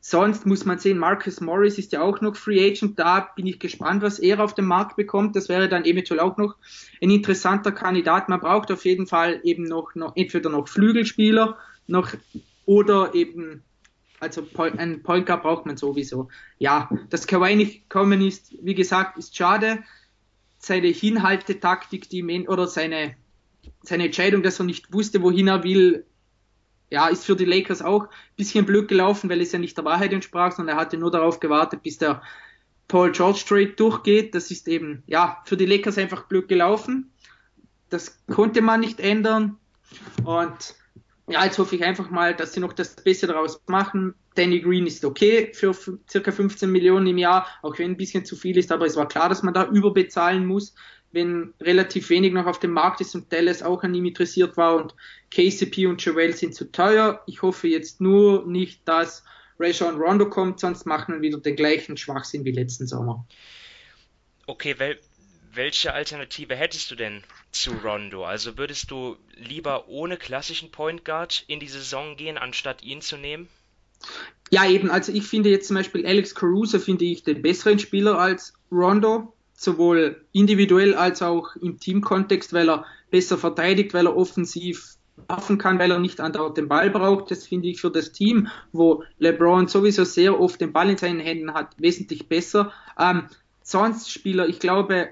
[0.00, 2.98] sonst muss man sehen, Marcus Morris ist ja auch noch Free Agent.
[2.98, 5.36] Da bin ich gespannt, was er auf dem Markt bekommt.
[5.36, 6.56] Das wäre dann eventuell auch noch
[7.02, 8.28] ein interessanter Kandidat.
[8.28, 12.12] Man braucht auf jeden Fall eben noch, noch entweder noch Flügelspieler noch
[12.66, 13.62] oder eben
[14.20, 16.28] also einen Point Guard braucht man sowieso.
[16.58, 19.84] Ja, dass Kawhi nicht kommen ist, wie gesagt, ist schade.
[20.58, 23.14] Seine Hinhaltetaktik, die oder seine,
[23.82, 26.04] seine Entscheidung, dass er nicht wusste, wohin er will,
[26.90, 29.84] ja, ist für die Lakers auch ein bisschen blöd gelaufen, weil es ja nicht der
[29.84, 32.22] Wahrheit entsprach, sondern er hatte nur darauf gewartet, bis der
[32.88, 34.34] Paul George Trade durchgeht.
[34.34, 37.12] Das ist eben, ja, für die Lakers einfach blöd gelaufen.
[37.90, 39.58] Das konnte man nicht ändern.
[40.24, 40.74] Und
[41.28, 44.14] ja, jetzt hoffe ich einfach mal, dass sie noch das Beste daraus machen.
[44.34, 45.74] Danny Green ist okay für
[46.08, 49.08] circa 15 Millionen im Jahr, auch wenn ein bisschen zu viel ist, aber es war
[49.08, 50.74] klar, dass man da überbezahlen muss,
[51.12, 54.76] wenn relativ wenig noch auf dem Markt ist und Dallas auch an ihm interessiert war
[54.76, 54.94] und
[55.30, 57.22] KCP und Joel sind zu teuer.
[57.26, 59.24] Ich hoffe jetzt nur nicht, dass
[59.58, 63.26] Rajon Rondo kommt, sonst machen wir wieder den gleichen Schwachsinn wie letzten Sommer.
[64.46, 64.98] Okay, wel
[65.52, 68.24] welche Alternative hättest du denn zu Rondo?
[68.24, 73.16] Also würdest du lieber ohne klassischen Point Guard in die Saison gehen, anstatt ihn zu
[73.16, 73.48] nehmen?
[74.50, 74.90] Ja, eben.
[74.90, 79.32] Also ich finde jetzt zum Beispiel Alex Caruso finde ich den besseren Spieler als Rondo,
[79.54, 84.94] sowohl individuell als auch im Teamkontext, weil er besser verteidigt, weil er offensiv
[85.28, 87.30] werfen kann, weil er nicht andauernd den Ball braucht.
[87.30, 91.20] Das finde ich für das Team, wo LeBron sowieso sehr oft den Ball in seinen
[91.20, 92.72] Händen hat, wesentlich besser.
[92.98, 93.24] Ähm,
[93.62, 95.08] sonst Spieler, ich glaube,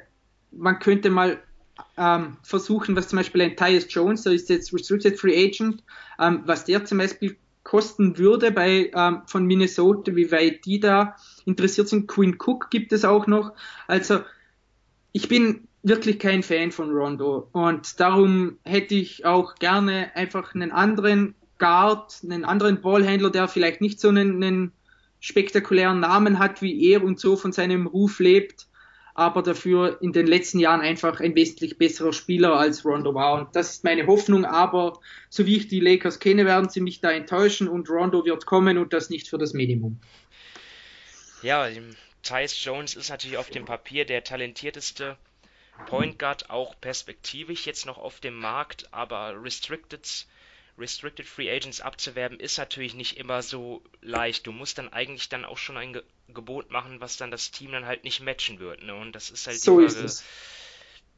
[0.52, 1.38] man könnte mal
[1.96, 5.82] ähm, versuchen, was zum Beispiel ein Tyus Jones, der ist jetzt Restricted Free Agent,
[6.18, 11.16] ähm, was der zum Beispiel kosten würde bei ähm, von Minnesota, wie weit die da
[11.46, 12.06] interessiert sind.
[12.06, 13.52] Quinn Cook gibt es auch noch.
[13.88, 14.20] Also
[15.12, 20.72] ich bin wirklich kein Fan von Rondo und darum hätte ich auch gerne einfach einen
[20.72, 24.72] anderen Guard, einen anderen Ballhändler, der vielleicht nicht so einen, einen
[25.20, 28.66] spektakulären Namen hat wie er und so von seinem Ruf lebt
[29.16, 33.40] aber dafür in den letzten Jahren einfach ein wesentlich besserer Spieler als Rondo war.
[33.40, 35.00] Und das ist meine Hoffnung, aber
[35.30, 38.76] so wie ich die Lakers kenne, werden sie mich da enttäuschen und Rondo wird kommen
[38.76, 39.98] und das nicht für das Minimum.
[41.42, 41.66] Ja,
[42.22, 45.16] Tyus Jones ist natürlich auf dem Papier der talentierteste
[45.86, 50.26] Point Guard, auch perspektivisch jetzt noch auf dem Markt, aber Restricted
[50.78, 54.46] Restricted Free Agents abzuwerben, ist natürlich nicht immer so leicht.
[54.46, 57.70] Du musst dann eigentlich dann auch schon ein Ge Gebot machen, was dann das Team
[57.70, 58.82] dann halt nicht matchen wird.
[58.82, 58.94] Ne?
[58.94, 60.24] Und das ist halt so die Frage, ist,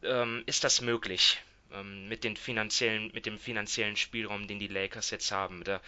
[0.02, 1.40] ähm, ist das möglich
[1.72, 5.64] ähm, mit, den finanziellen, mit dem finanziellen Spielraum, den die Lakers jetzt haben?
[5.64, 5.80] Da,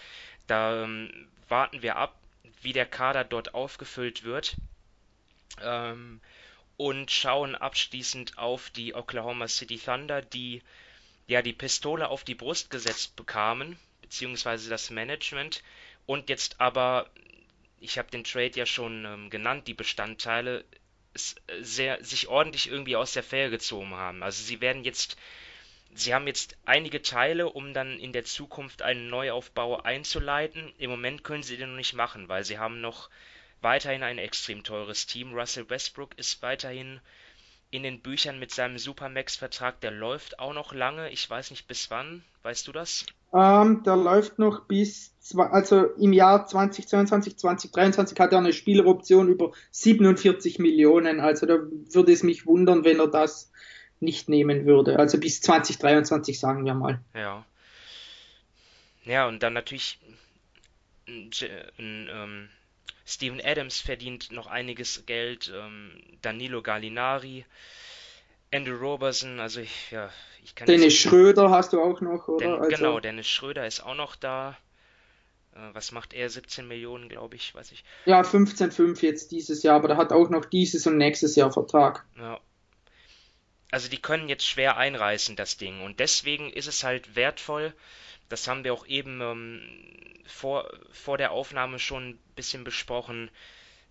[0.46, 2.18] da ähm, warten wir ab,
[2.62, 4.56] wie der Kader dort aufgefüllt wird.
[5.62, 6.20] Ähm,
[6.78, 10.62] und schauen abschließend auf die Oklahoma City Thunder, die
[11.30, 15.62] ja die Pistole auf die Brust gesetzt bekamen, beziehungsweise das Management,
[16.06, 17.08] und jetzt aber,
[17.78, 20.64] ich habe den Trade ja schon ähm, genannt, die Bestandteile,
[21.14, 24.24] äh, sehr, sich ordentlich irgendwie aus der Fähre gezogen haben.
[24.24, 25.16] Also sie werden jetzt,
[25.94, 30.72] sie haben jetzt einige Teile, um dann in der Zukunft einen Neuaufbau einzuleiten.
[30.78, 33.08] Im Moment können sie den noch nicht machen, weil sie haben noch
[33.60, 35.32] weiterhin ein extrem teures Team.
[35.32, 37.00] Russell Westbrook ist weiterhin
[37.70, 41.10] in den Büchern mit seinem Supermax-Vertrag, der läuft auch noch lange.
[41.10, 42.24] Ich weiß nicht bis wann.
[42.42, 43.06] Weißt du das?
[43.32, 49.52] Ähm, der läuft noch bis, also im Jahr 2022, 2023 hat er eine Spieleroption über
[49.70, 51.20] 47 Millionen.
[51.20, 53.52] Also da würde es mich wundern, wenn er das
[54.00, 54.98] nicht nehmen würde.
[54.98, 57.00] Also bis 2023 sagen wir mal.
[57.14, 57.44] Ja.
[59.04, 59.98] Ja, und dann natürlich
[61.06, 61.30] ein,
[61.78, 62.48] ein, ähm,
[63.10, 65.90] Steven Adams verdient noch einiges Geld, ähm,
[66.22, 67.44] Danilo Gallinari,
[68.52, 70.10] Andrew Roberson, also ich, ja,
[70.44, 72.46] ich kann Dennis Schröder hast du auch noch, oder?
[72.46, 74.56] Den, also, genau, Dennis Schröder ist auch noch da.
[75.54, 76.30] Äh, was macht er?
[76.30, 77.84] 17 Millionen, glaube ich, weiß ich.
[78.06, 82.04] Ja, 15,5 jetzt dieses Jahr, aber der hat auch noch dieses und nächstes Jahr Vertrag.
[82.16, 82.40] Ja.
[83.72, 85.82] Also die können jetzt schwer einreißen, das Ding.
[85.82, 87.72] Und deswegen ist es halt wertvoll,
[88.30, 89.60] das haben wir auch eben ähm,
[90.24, 93.30] vor, vor der Aufnahme schon ein bisschen besprochen.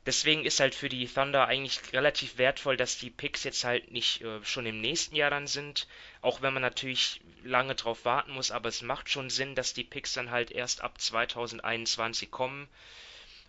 [0.05, 4.21] Deswegen ist halt für die Thunder eigentlich relativ wertvoll, dass die Picks jetzt halt nicht
[4.21, 5.87] äh, schon im nächsten Jahr dann sind,
[6.21, 9.83] auch wenn man natürlich lange drauf warten muss, aber es macht schon Sinn, dass die
[9.83, 12.69] Picks dann halt erst ab 2021 kommen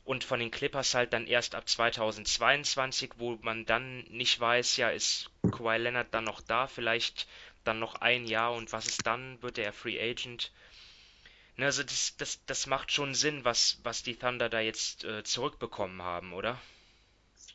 [0.04, 4.90] und von den Clippers halt dann erst ab 2022, wo man dann nicht weiß, ja,
[4.90, 7.28] ist Kawhi Leonard dann noch da, vielleicht
[7.62, 10.50] dann noch ein Jahr und was ist dann, wird er Free Agent?
[11.60, 15.22] Ne, also das, das, das macht schon Sinn, was, was die Thunder da jetzt äh,
[15.24, 16.56] zurückbekommen haben, oder?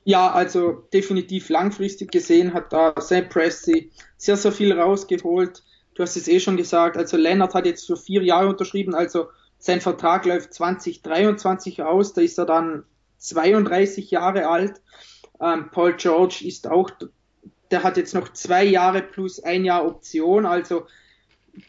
[0.04, 5.64] Ja, also definitiv langfristig gesehen hat da Sam Presti sehr, sehr viel rausgeholt.
[5.96, 9.30] Du hast es eh schon gesagt, also Leonard hat jetzt für vier Jahre unterschrieben, also
[9.58, 12.84] sein Vertrag läuft 2023 aus, da ist er dann
[13.18, 14.82] 32 Jahre alt.
[15.42, 16.92] Ähm, Paul George ist auch,
[17.72, 20.86] der hat jetzt noch zwei Jahre plus ein Jahr Option, also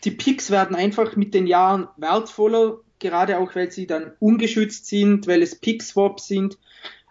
[0.05, 5.27] die Picks werden einfach mit den Jahren wertvoller, gerade auch weil sie dann ungeschützt sind,
[5.27, 6.59] weil es Pick-Swaps sind.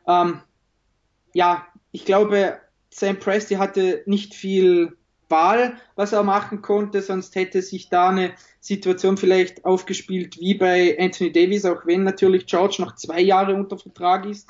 [0.08, 0.42] Ähm,
[1.34, 2.60] ja, ich glaube,
[2.90, 8.34] Sam Presti hatte nicht viel Wahl, was er machen konnte, sonst hätte sich da eine
[8.60, 13.78] Situation vielleicht aufgespielt wie bei Anthony Davis, auch wenn natürlich George noch zwei Jahre unter
[13.78, 14.50] Vertrag ist.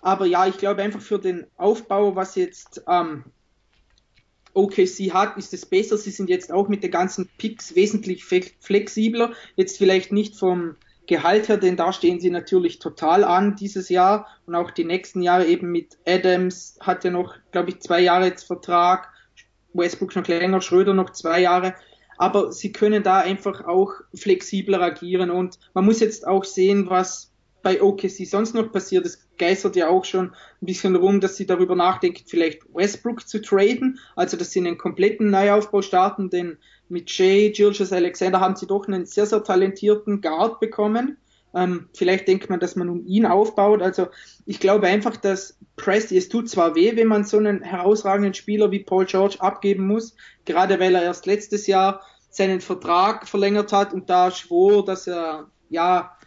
[0.00, 3.24] Aber ja, ich glaube einfach für den Aufbau, was jetzt ähm,
[4.58, 5.96] OKC hat, ist es besser.
[5.96, 9.32] Sie sind jetzt auch mit den ganzen Picks wesentlich flexibler.
[9.56, 10.74] Jetzt vielleicht nicht vom
[11.06, 15.22] Gehalt her, denn da stehen sie natürlich total an dieses Jahr und auch die nächsten
[15.22, 19.08] Jahre eben mit Adams hat ja noch, glaube ich, zwei Jahre jetzt Vertrag,
[19.72, 21.74] Westbrook noch länger, Schröder noch zwei Jahre.
[22.18, 27.32] Aber sie können da einfach auch flexibler agieren und man muss jetzt auch sehen, was
[27.62, 29.04] bei OKC sonst noch passiert.
[29.06, 33.40] Es geistert ja auch schon ein bisschen rum, dass sie darüber nachdenken, vielleicht Westbrook zu
[33.40, 38.66] traden, also dass sie einen kompletten Neuaufbau starten, denn mit Jay, Gilgis Alexander haben sie
[38.66, 41.18] doch einen sehr, sehr talentierten Guard bekommen.
[41.54, 43.82] Ähm, vielleicht denkt man, dass man um ihn aufbaut.
[43.82, 44.08] Also
[44.46, 48.70] ich glaube einfach, dass Presti, es tut zwar weh, wenn man so einen herausragenden Spieler
[48.70, 53.92] wie Paul George abgeben muss, gerade weil er erst letztes Jahr seinen Vertrag verlängert hat
[53.92, 56.17] und da schwor, dass er, ja,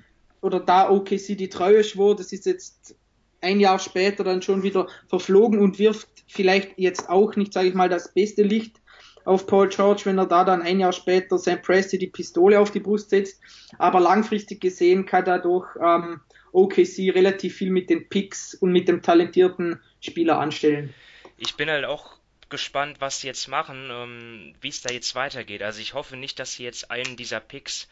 [0.42, 2.96] oder da OKC die Treue schwor, das ist jetzt
[3.42, 7.74] ein Jahr später dann schon wieder verflogen und wirft vielleicht jetzt auch nicht, sage ich
[7.74, 8.82] mal, das beste Licht
[9.26, 12.72] auf Paul George, wenn er da dann ein Jahr später Sam Presti die Pistole auf
[12.72, 13.40] die Brust setzt.
[13.78, 16.22] Aber langfristig gesehen kann dadurch ähm,
[16.54, 20.94] OKC relativ viel mit den Picks und mit dem talentierten Spieler anstellen.
[21.38, 22.18] Ich bin halt auch
[22.50, 25.64] gespannt, was sie jetzt machen, ähm, wie es da jetzt weitergeht.
[25.64, 27.88] Also ich hoffe nicht, dass sie jetzt einen dieser Picks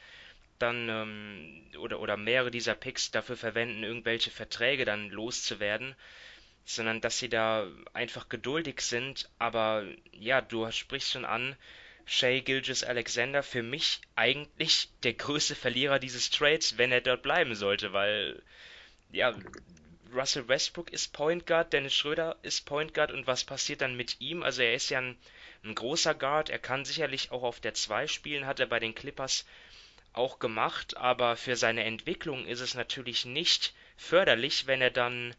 [0.59, 5.95] dann ähm, oder, oder mehrere dieser Picks dafür verwenden, irgendwelche Verträge dann loszuwerden,
[6.65, 9.29] sondern dass sie da einfach geduldig sind.
[9.39, 11.55] Aber ja, du sprichst schon an,
[12.05, 17.53] Shay Gilgis Alexander für mich eigentlich der größte Verlierer dieses Trades, wenn er dort bleiben
[17.53, 18.41] sollte, weil
[19.11, 19.35] ja,
[20.11, 24.19] Russell Westbrook ist Point Guard, Dennis Schröder ist Point Guard und was passiert dann mit
[24.19, 24.41] ihm?
[24.41, 25.17] Also er ist ja ein,
[25.63, 28.95] ein großer Guard, er kann sicherlich auch auf der 2 spielen, hat er bei den
[28.95, 29.45] Clippers
[30.19, 35.33] auch gemacht, aber für seine Entwicklung ist es natürlich nicht förderlich, wenn er dann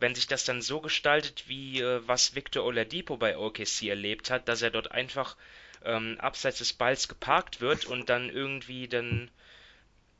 [0.00, 4.48] wenn sich das dann so gestaltet, wie äh, was Victor Oladipo bei OKC erlebt hat,
[4.48, 5.36] dass er dort einfach
[5.84, 9.30] ähm, abseits des Balls geparkt wird und dann irgendwie dann,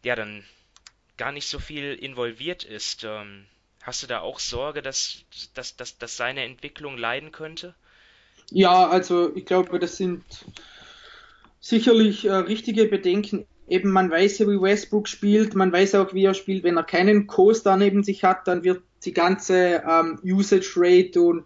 [0.04, 0.44] ja, dann
[1.16, 3.04] gar nicht so viel involviert ist.
[3.04, 3.46] Ähm,
[3.82, 5.24] hast du da auch Sorge, dass,
[5.54, 7.74] dass, dass, dass seine Entwicklung leiden könnte?
[8.50, 10.24] Ja, also ich glaube, das sind
[11.60, 16.24] sicherlich äh, richtige Bedenken eben man weiß ja, wie Westbrook spielt, man weiß auch, wie
[16.24, 16.64] er spielt.
[16.64, 21.44] Wenn er keinen Co-Star neben sich hat, dann wird die ganze ähm, Usage Rate und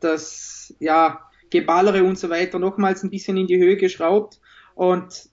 [0.00, 4.40] das ja Geballere und so weiter nochmals ein bisschen in die Höhe geschraubt.
[4.74, 5.28] Und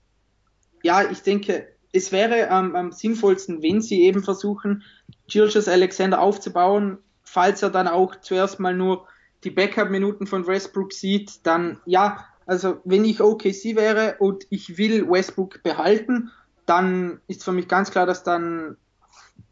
[0.82, 4.82] ja, ich denke, es wäre ähm, am sinnvollsten, wenn sie eben versuchen,
[5.28, 9.06] Gilgis Alexander aufzubauen, falls er dann auch zuerst mal nur
[9.44, 15.08] die Backup-Minuten von Westbrook sieht, dann ja, also wenn ich OKC wäre und ich will
[15.08, 16.30] Westbrook behalten,
[16.66, 18.76] dann ist für mich ganz klar, dass dann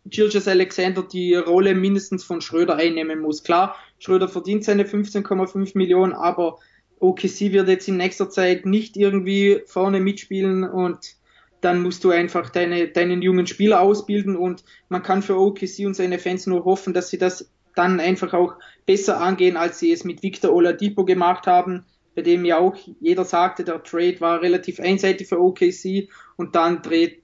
[0.05, 3.43] Gilgis Alexander die Rolle mindestens von Schröder einnehmen muss.
[3.43, 6.59] Klar, Schröder verdient seine 15,5 Millionen, aber
[6.99, 11.17] OKC wird jetzt in nächster Zeit nicht irgendwie vorne mitspielen und
[11.63, 15.95] dann musst du einfach deine, deinen jungen Spieler ausbilden und man kann für OKC und
[15.95, 20.05] seine Fans nur hoffen, dass sie das dann einfach auch besser angehen, als sie es
[20.05, 24.81] mit Victor Oladipo gemacht haben, bei dem ja auch jeder sagte, der Trade war relativ
[24.81, 27.23] einseitig für OKC und dann dreht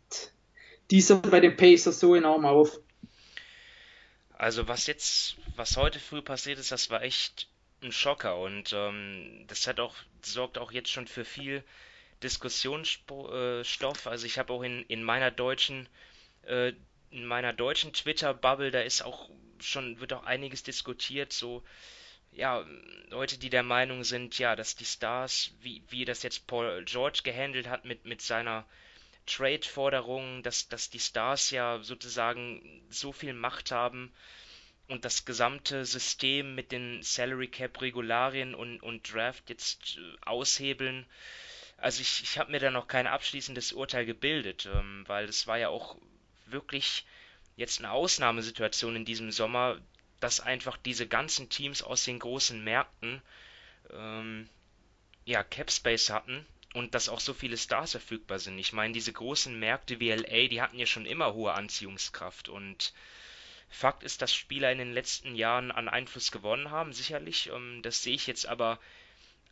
[0.90, 2.79] dieser bei den Pacers so enorm auf.
[4.33, 7.49] Also was jetzt, was heute früh passiert ist, das war echt
[7.83, 11.64] ein Schocker und ähm, das hat auch sorgt auch jetzt schon für viel
[12.22, 14.07] Diskussionsstoff.
[14.07, 15.88] Also ich habe auch in, in meiner deutschen
[16.42, 16.72] äh,
[17.11, 19.30] in meiner deutschen Twitter-Bubble, da ist auch
[19.61, 21.62] schon wird auch einiges diskutiert, so
[22.37, 22.64] ja,
[23.09, 27.20] Leute, die der Meinung sind, ja, dass die Stars, wie, wie das jetzt Paul George
[27.24, 28.66] gehandelt hat mit, mit seiner
[29.26, 34.12] Trade-Forderung, dass, dass die Stars ja sozusagen so viel Macht haben
[34.89, 41.07] und das gesamte System mit den Salary Cap Regularien und, und Draft jetzt äh, aushebeln.
[41.78, 45.59] Also ich, ich habe mir da noch kein abschließendes Urteil gebildet, ähm, weil es war
[45.59, 45.97] ja auch
[46.47, 47.05] wirklich
[47.57, 49.80] jetzt eine Ausnahmesituation in diesem Sommer,
[50.21, 53.23] dass einfach diese ganzen Teams aus den großen Märkten
[53.91, 54.49] ähm,
[55.25, 58.59] ja Cap Space hatten und dass auch so viele Stars verfügbar sind.
[58.59, 62.93] Ich meine, diese großen Märkte wie LA, die hatten ja schon immer hohe Anziehungskraft und
[63.69, 67.49] Fakt ist, dass Spieler in den letzten Jahren an Einfluss gewonnen haben, sicherlich.
[67.49, 68.79] Ähm, das sehe ich jetzt aber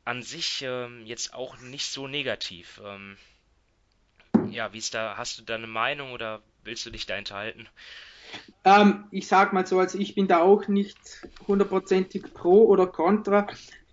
[0.05, 2.81] an sich ähm, jetzt auch nicht so negativ.
[2.85, 3.19] Ähm,
[4.51, 7.69] ja, wie ist da, hast du da eine Meinung oder willst du dich da enthalten?
[8.65, 10.99] Ähm, ich sag mal so, also ich bin da auch nicht
[11.47, 13.47] hundertprozentig pro oder contra.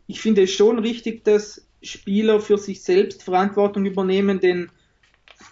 [0.08, 4.72] Ich finde es schon richtig, dass Spieler für sich selbst Verantwortung übernehmen, denn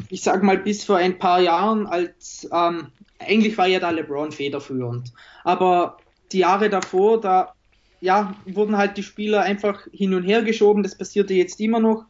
[0.10, 2.88] ich sag mal, bis vor ein paar Jahren als ähm,
[3.20, 5.12] eigentlich war ja da LeBron federführend.
[5.44, 5.98] Aber
[6.32, 7.54] die Jahre davor, da
[8.02, 10.84] ja, wurden halt die Spieler einfach hin und her geschoben.
[10.84, 12.06] Das passierte jetzt immer noch.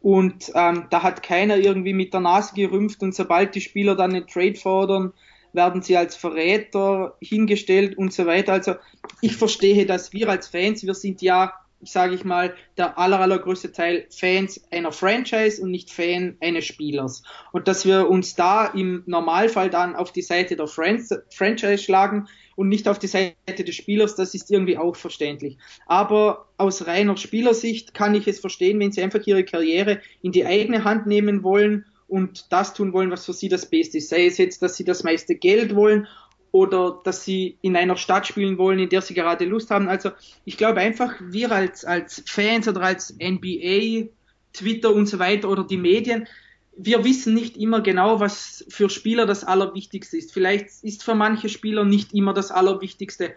[0.00, 3.02] Und ähm, da hat keiner irgendwie mit der Nase gerümpft.
[3.02, 5.12] Und sobald die Spieler dann einen Trade fordern,
[5.54, 8.52] werden sie als Verräter hingestellt und so weiter.
[8.52, 8.74] Also
[9.20, 11.52] ich verstehe dass Wir als Fans, wir sind ja
[11.86, 17.22] sage ich mal, der aller, allergrößte Teil Fans einer Franchise und nicht Fan eines Spielers.
[17.52, 22.68] Und dass wir uns da im Normalfall dann auf die Seite der Franchise schlagen und
[22.68, 25.58] nicht auf die Seite des Spielers, das ist irgendwie auch verständlich.
[25.86, 30.46] Aber aus reiner Spielersicht kann ich es verstehen, wenn sie einfach ihre Karriere in die
[30.46, 31.84] eigene Hand nehmen wollen
[32.14, 34.08] und das tun wollen, was für sie das Beste ist.
[34.08, 36.06] Sei es jetzt, dass sie das meiste Geld wollen
[36.52, 39.88] oder dass sie in einer Stadt spielen wollen, in der sie gerade Lust haben.
[39.88, 40.12] Also
[40.44, 44.10] ich glaube einfach, wir als, als Fans oder als NBA,
[44.52, 46.28] Twitter und so weiter oder die Medien,
[46.76, 50.32] wir wissen nicht immer genau, was für Spieler das Allerwichtigste ist.
[50.32, 53.34] Vielleicht ist für manche Spieler nicht immer das Allerwichtigste,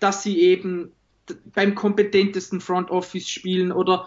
[0.00, 0.92] dass sie eben
[1.54, 4.06] beim kompetentesten Front Office spielen oder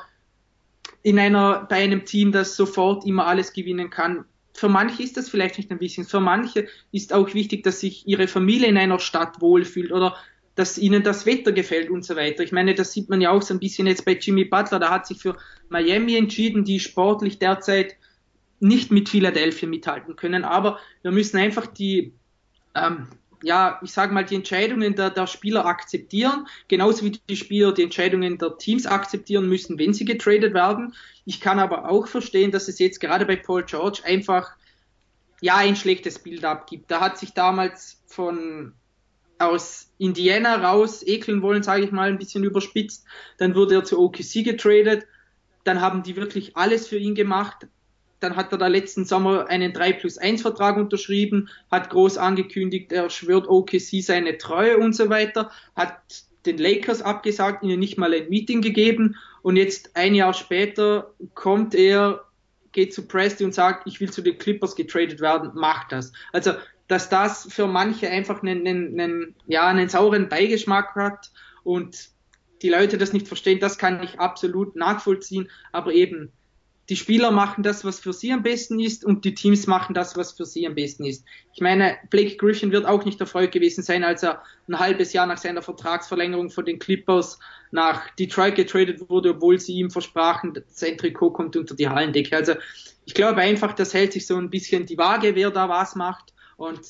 [1.04, 5.30] in einer, bei einem Team, das sofort immer alles gewinnen kann für manche ist das
[5.30, 6.06] vielleicht nicht ein bisschen.
[6.06, 10.16] Für manche ist auch wichtig, dass sich ihre Familie in einer Stadt wohlfühlt oder
[10.56, 12.44] dass ihnen das Wetter gefällt und so weiter.
[12.44, 14.80] Ich meine, das sieht man ja auch so ein bisschen jetzt bei Jimmy Butler.
[14.80, 15.38] Da hat sich für
[15.70, 17.96] Miami entschieden, die sportlich derzeit
[18.60, 20.44] nicht mit Philadelphia mithalten können.
[20.44, 22.14] Aber wir müssen einfach die
[22.76, 23.08] ähm,
[23.44, 27.84] ja, ich sage mal, die Entscheidungen der, der Spieler akzeptieren, genauso wie die Spieler die
[27.84, 30.96] Entscheidungen der Teams akzeptieren müssen, wenn sie getradet werden.
[31.26, 34.52] Ich kann aber auch verstehen, dass es jetzt gerade bei Paul George einfach
[35.42, 36.90] ja ein schlechtes Bild abgibt.
[36.90, 38.74] Da hat sich damals von
[39.40, 43.06] aus Indiana raus ekeln wollen, sage ich mal, ein bisschen überspitzt.
[43.38, 45.08] Dann wurde er zu OKC getradet.
[45.64, 47.68] Dann haben die wirklich alles für ihn gemacht,
[48.22, 52.92] dann hat er da letzten Sommer einen 3 plus 1 Vertrag unterschrieben, hat groß angekündigt,
[52.92, 56.00] er schwört OKC seine Treue und so weiter, hat
[56.46, 61.76] den Lakers abgesagt, ihnen nicht mal ein Meeting gegeben und jetzt ein Jahr später kommt
[61.76, 62.26] er,
[62.72, 66.14] geht zu Presti und sagt, ich will zu den Clippers getradet werden, macht das.
[66.32, 66.54] Also,
[66.88, 71.32] dass das für manche einfach einen, einen, einen, ja, einen sauren Beigeschmack hat
[71.64, 72.10] und
[72.62, 76.32] die Leute das nicht verstehen, das kann ich absolut nachvollziehen, aber eben
[76.90, 80.18] die Spieler machen das, was für sie am besten ist und die Teams machen das,
[80.18, 81.24] was für sie am besten ist.
[81.54, 85.28] Ich meine, Blake Griffin wird auch nicht erfreut gewesen sein, als er ein halbes Jahr
[85.28, 87.40] nach seiner Vertragsverlängerung von den Clippers
[87.72, 92.36] nach Detroit getradet wurde, obwohl sie ihm versprachen, sein Trikot kommt unter die Hallendecke.
[92.36, 92.56] Also
[93.06, 96.34] ich glaube einfach, das hält sich so ein bisschen die Waage, wer da was macht
[96.58, 96.82] und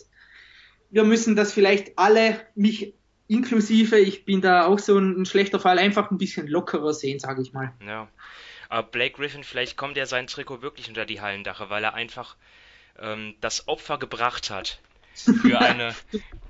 [0.90, 2.94] wir müssen das vielleicht alle, mich
[3.28, 7.42] inklusive, ich bin da auch so ein, schlechter Fall, einfach ein bisschen lockerer sehen, sage
[7.42, 7.72] ich mal.
[7.86, 8.10] Ja.
[8.72, 12.38] Aber Blake Griffin, vielleicht kommt ja sein Trikot wirklich unter die Hallendache, weil er einfach
[13.00, 14.80] ähm, das Opfer gebracht hat
[15.14, 15.94] für eine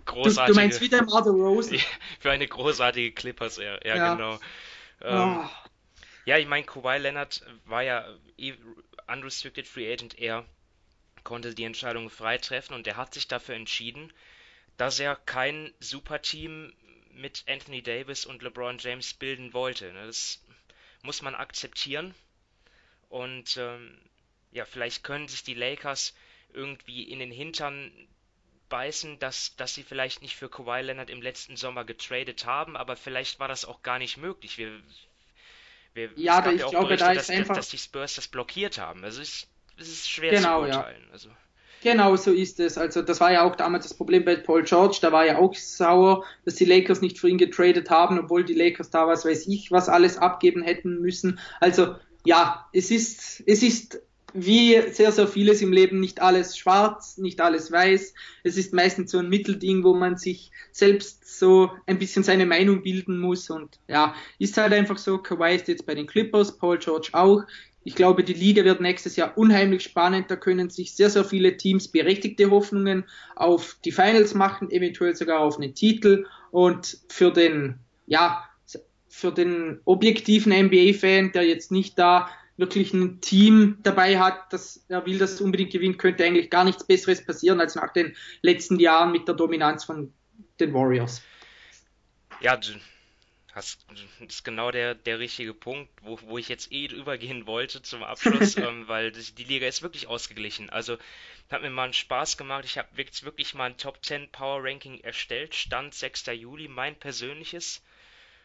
[0.05, 0.53] großartige.
[0.53, 1.79] Du, du meinst wieder Mother Rose?
[2.19, 4.13] für eine großartige Clippers, ja, ja, ja.
[4.13, 4.39] genau.
[5.01, 5.49] Ähm, oh.
[6.25, 8.07] Ja, ich meine, Kawhi Leonard war ja
[8.37, 8.53] eh
[9.07, 10.45] unrestricted free agent, er
[11.23, 14.13] konnte die Entscheidung frei treffen und er hat sich dafür entschieden,
[14.77, 16.71] dass er kein Superteam
[17.15, 19.91] mit Anthony Davis und LeBron James bilden wollte.
[19.91, 20.05] Ne?
[20.05, 20.39] Das
[21.03, 22.13] muss man akzeptieren.
[23.09, 23.99] Und ähm,
[24.51, 26.13] ja, vielleicht können sich die Lakers
[26.53, 27.91] irgendwie in den Hintern
[28.69, 32.95] beißen, dass, dass sie vielleicht nicht für Kawhi Leonard im letzten Sommer getradet haben, aber
[32.95, 34.57] vielleicht war das auch gar nicht möglich.
[34.57, 34.81] Wir,
[35.93, 37.55] wir, ja, es gab ich ja auch glaube, Berichte, da dass, einfach...
[37.55, 39.03] dass, die Spurs das blockiert haben.
[39.03, 39.47] Also es,
[39.77, 41.03] es ist schwer genau, zu beurteilen.
[41.07, 41.11] Ja.
[41.11, 41.29] Also.
[41.81, 42.77] Genau so ist es.
[42.77, 44.99] Also das war ja auch damals das Problem bei Paul George.
[45.01, 48.53] Da war ja auch sauer, dass die Lakers nicht für ihn getradet haben, obwohl die
[48.53, 51.39] Lakers da was weiß ich was alles abgeben hätten müssen.
[51.59, 53.99] Also ja, es ist es ist
[54.33, 58.13] wie sehr sehr vieles im Leben nicht alles schwarz, nicht alles weiß.
[58.43, 62.83] Es ist meistens so ein Mittelding, wo man sich selbst so ein bisschen seine Meinung
[62.83, 65.17] bilden muss und ja, ist halt einfach so.
[65.17, 67.43] Kawhi ist jetzt bei den Clippers, Paul George auch
[67.83, 70.29] ich glaube, die Liga wird nächstes Jahr unheimlich spannend.
[70.29, 73.05] Da können sich sehr, sehr viele Teams berechtigte Hoffnungen
[73.35, 76.25] auf die Finals machen, eventuell sogar auf einen Titel.
[76.51, 78.43] Und für den, ja,
[79.07, 85.05] für den objektiven NBA-Fan, der jetzt nicht da wirklich ein Team dabei hat, das er
[85.07, 88.79] will, dass es unbedingt gewinnt, könnte eigentlich gar nichts Besseres passieren als nach den letzten
[88.79, 90.13] Jahren mit der Dominanz von
[90.59, 91.23] den Warriors.
[92.41, 92.59] Ja,
[93.53, 93.77] das
[94.27, 98.03] ist genau der, der richtige Punkt, wo, wo ich jetzt eh drüber gehen wollte zum
[98.03, 100.69] Abschluss, ähm, weil das, die Liga ist wirklich ausgeglichen.
[100.69, 100.97] Also
[101.49, 102.65] hat mir mal einen Spaß gemacht.
[102.65, 106.27] Ich habe jetzt wirklich mal ein Top 10 Power Ranking erstellt, Stand 6.
[106.27, 107.83] Juli, mein persönliches.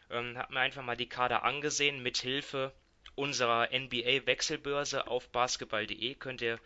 [0.09, 2.73] Ähm, habe mir einfach mal die Kader angesehen mit Hilfe
[3.15, 6.15] unserer NBA Wechselbörse auf basketball.de.
[6.15, 6.59] Könnt ihr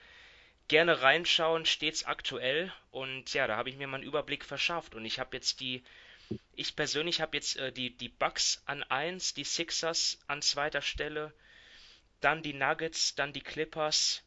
[0.67, 2.73] gerne reinschauen, stets aktuell.
[2.91, 4.95] Und ja, da habe ich mir mal einen Überblick verschafft.
[4.95, 5.83] Und ich habe jetzt die
[6.55, 11.33] ich persönlich habe jetzt äh, die, die Bucks an 1, die Sixers an zweiter Stelle,
[12.19, 14.21] dann die Nuggets, dann die Clippers,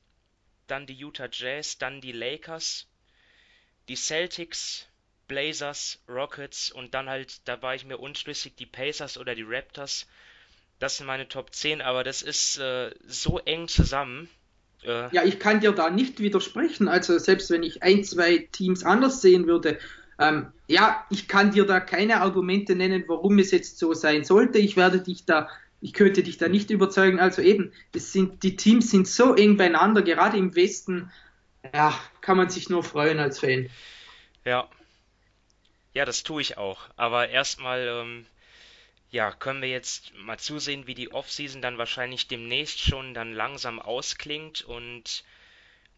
[0.66, 2.86] dann die Utah Jazz, dann die Lakers,
[3.88, 4.86] die Celtics,
[5.28, 10.06] Blazers, Rockets und dann halt, da war ich mir unschlüssig, die Pacers oder die Raptors.
[10.78, 14.28] Das sind meine Top 10, aber das ist äh, so eng zusammen.
[14.82, 16.88] Äh, ja, ich kann dir da nicht widersprechen.
[16.88, 19.78] Also selbst wenn ich ein, zwei Teams anders sehen würde,
[20.18, 24.58] ähm, ja, ich kann dir da keine Argumente nennen, warum es jetzt so sein sollte.
[24.58, 25.48] Ich werde dich da,
[25.80, 27.20] ich könnte dich da nicht überzeugen.
[27.20, 31.10] Also eben, es sind, die Teams sind so eng beieinander, gerade im Westen,
[31.72, 33.68] ja, kann man sich nur freuen als Fan.
[34.44, 34.68] Ja.
[35.94, 36.88] Ja, das tue ich auch.
[36.96, 38.26] Aber erstmal, ähm,
[39.10, 43.78] ja, können wir jetzt mal zusehen, wie die Offseason dann wahrscheinlich demnächst schon dann langsam
[43.78, 45.22] ausklingt und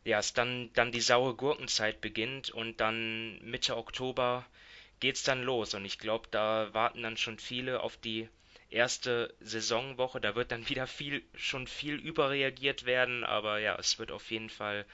[0.06, 4.46] ja, es dann, dann die saure Gurkenzeit beginnt und dann Mitte Oktober
[5.00, 5.74] geht's dann los.
[5.74, 8.28] Und ich glaube, da warten dann schon viele auf die
[8.70, 10.20] erste Saisonwoche.
[10.20, 14.48] Da wird dann wieder viel, schon viel überreagiert werden, aber ja, es wird auf jeden
[14.48, 14.86] Fall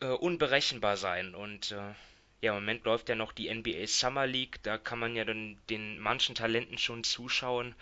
[0.00, 1.36] äh, unberechenbar sein.
[1.36, 1.94] Und äh,
[2.40, 5.56] ja, im Moment läuft ja noch die NBA Summer League, da kann man ja dann
[5.70, 7.76] den manchen Talenten schon zuschauen.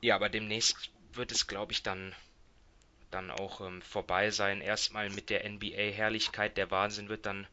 [0.00, 2.14] Ja, aber demnächst wird es, glaube ich, dann
[3.10, 4.60] dann auch ähm, vorbei sein.
[4.60, 7.46] Erstmal mit der NBA-Herrlichkeit, der Wahnsinn wird dann.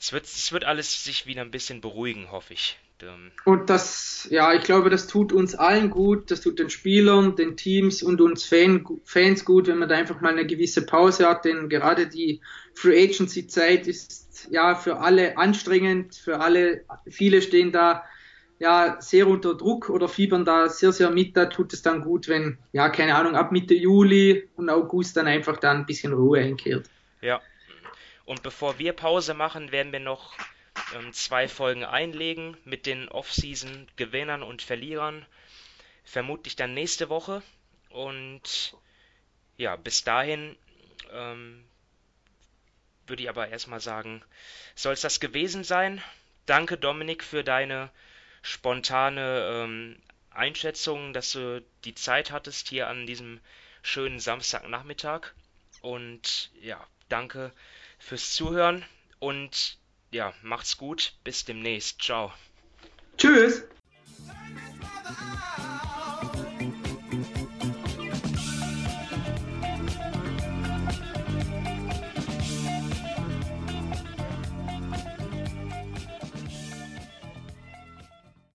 [0.00, 2.78] Es wird, es wird alles sich wieder ein bisschen beruhigen, hoffe ich.
[3.02, 7.36] Ähm, und das, ja, ich glaube, das tut uns allen gut, das tut den Spielern,
[7.36, 11.28] den Teams und uns Fan, Fans gut, wenn man da einfach mal eine gewisse Pause
[11.28, 12.40] hat, denn gerade die
[12.74, 18.04] Free Agency Zeit ist ja für alle anstrengend, für alle, viele stehen da
[18.58, 21.36] ja sehr unter Druck oder fiebern da sehr, sehr mit.
[21.36, 25.26] Da tut es dann gut, wenn, ja, keine Ahnung, ab Mitte Juli und August dann
[25.26, 26.88] einfach da ein bisschen Ruhe einkehrt.
[27.20, 27.40] Ja.
[28.24, 30.34] Und bevor wir Pause machen, werden wir noch
[30.94, 35.26] ähm, zwei Folgen einlegen mit den Off-Season-Gewinnern und Verlierern.
[36.04, 37.42] Vermutlich dann nächste Woche.
[37.90, 38.76] Und
[39.56, 40.56] ja, bis dahin
[41.12, 41.64] ähm,
[43.06, 44.22] würde ich aber erstmal sagen,
[44.74, 46.02] soll es das gewesen sein.
[46.46, 47.90] Danke, Dominik, für deine
[48.44, 49.96] spontane ähm,
[50.30, 53.40] Einschätzung, dass du die Zeit hattest hier an diesem
[53.82, 55.32] schönen Samstagnachmittag.
[55.80, 57.52] Und ja, danke
[57.98, 58.84] fürs Zuhören
[59.18, 59.78] und
[60.10, 61.14] ja, macht's gut.
[61.24, 62.02] Bis demnächst.
[62.02, 62.32] Ciao.
[63.16, 63.64] Tschüss.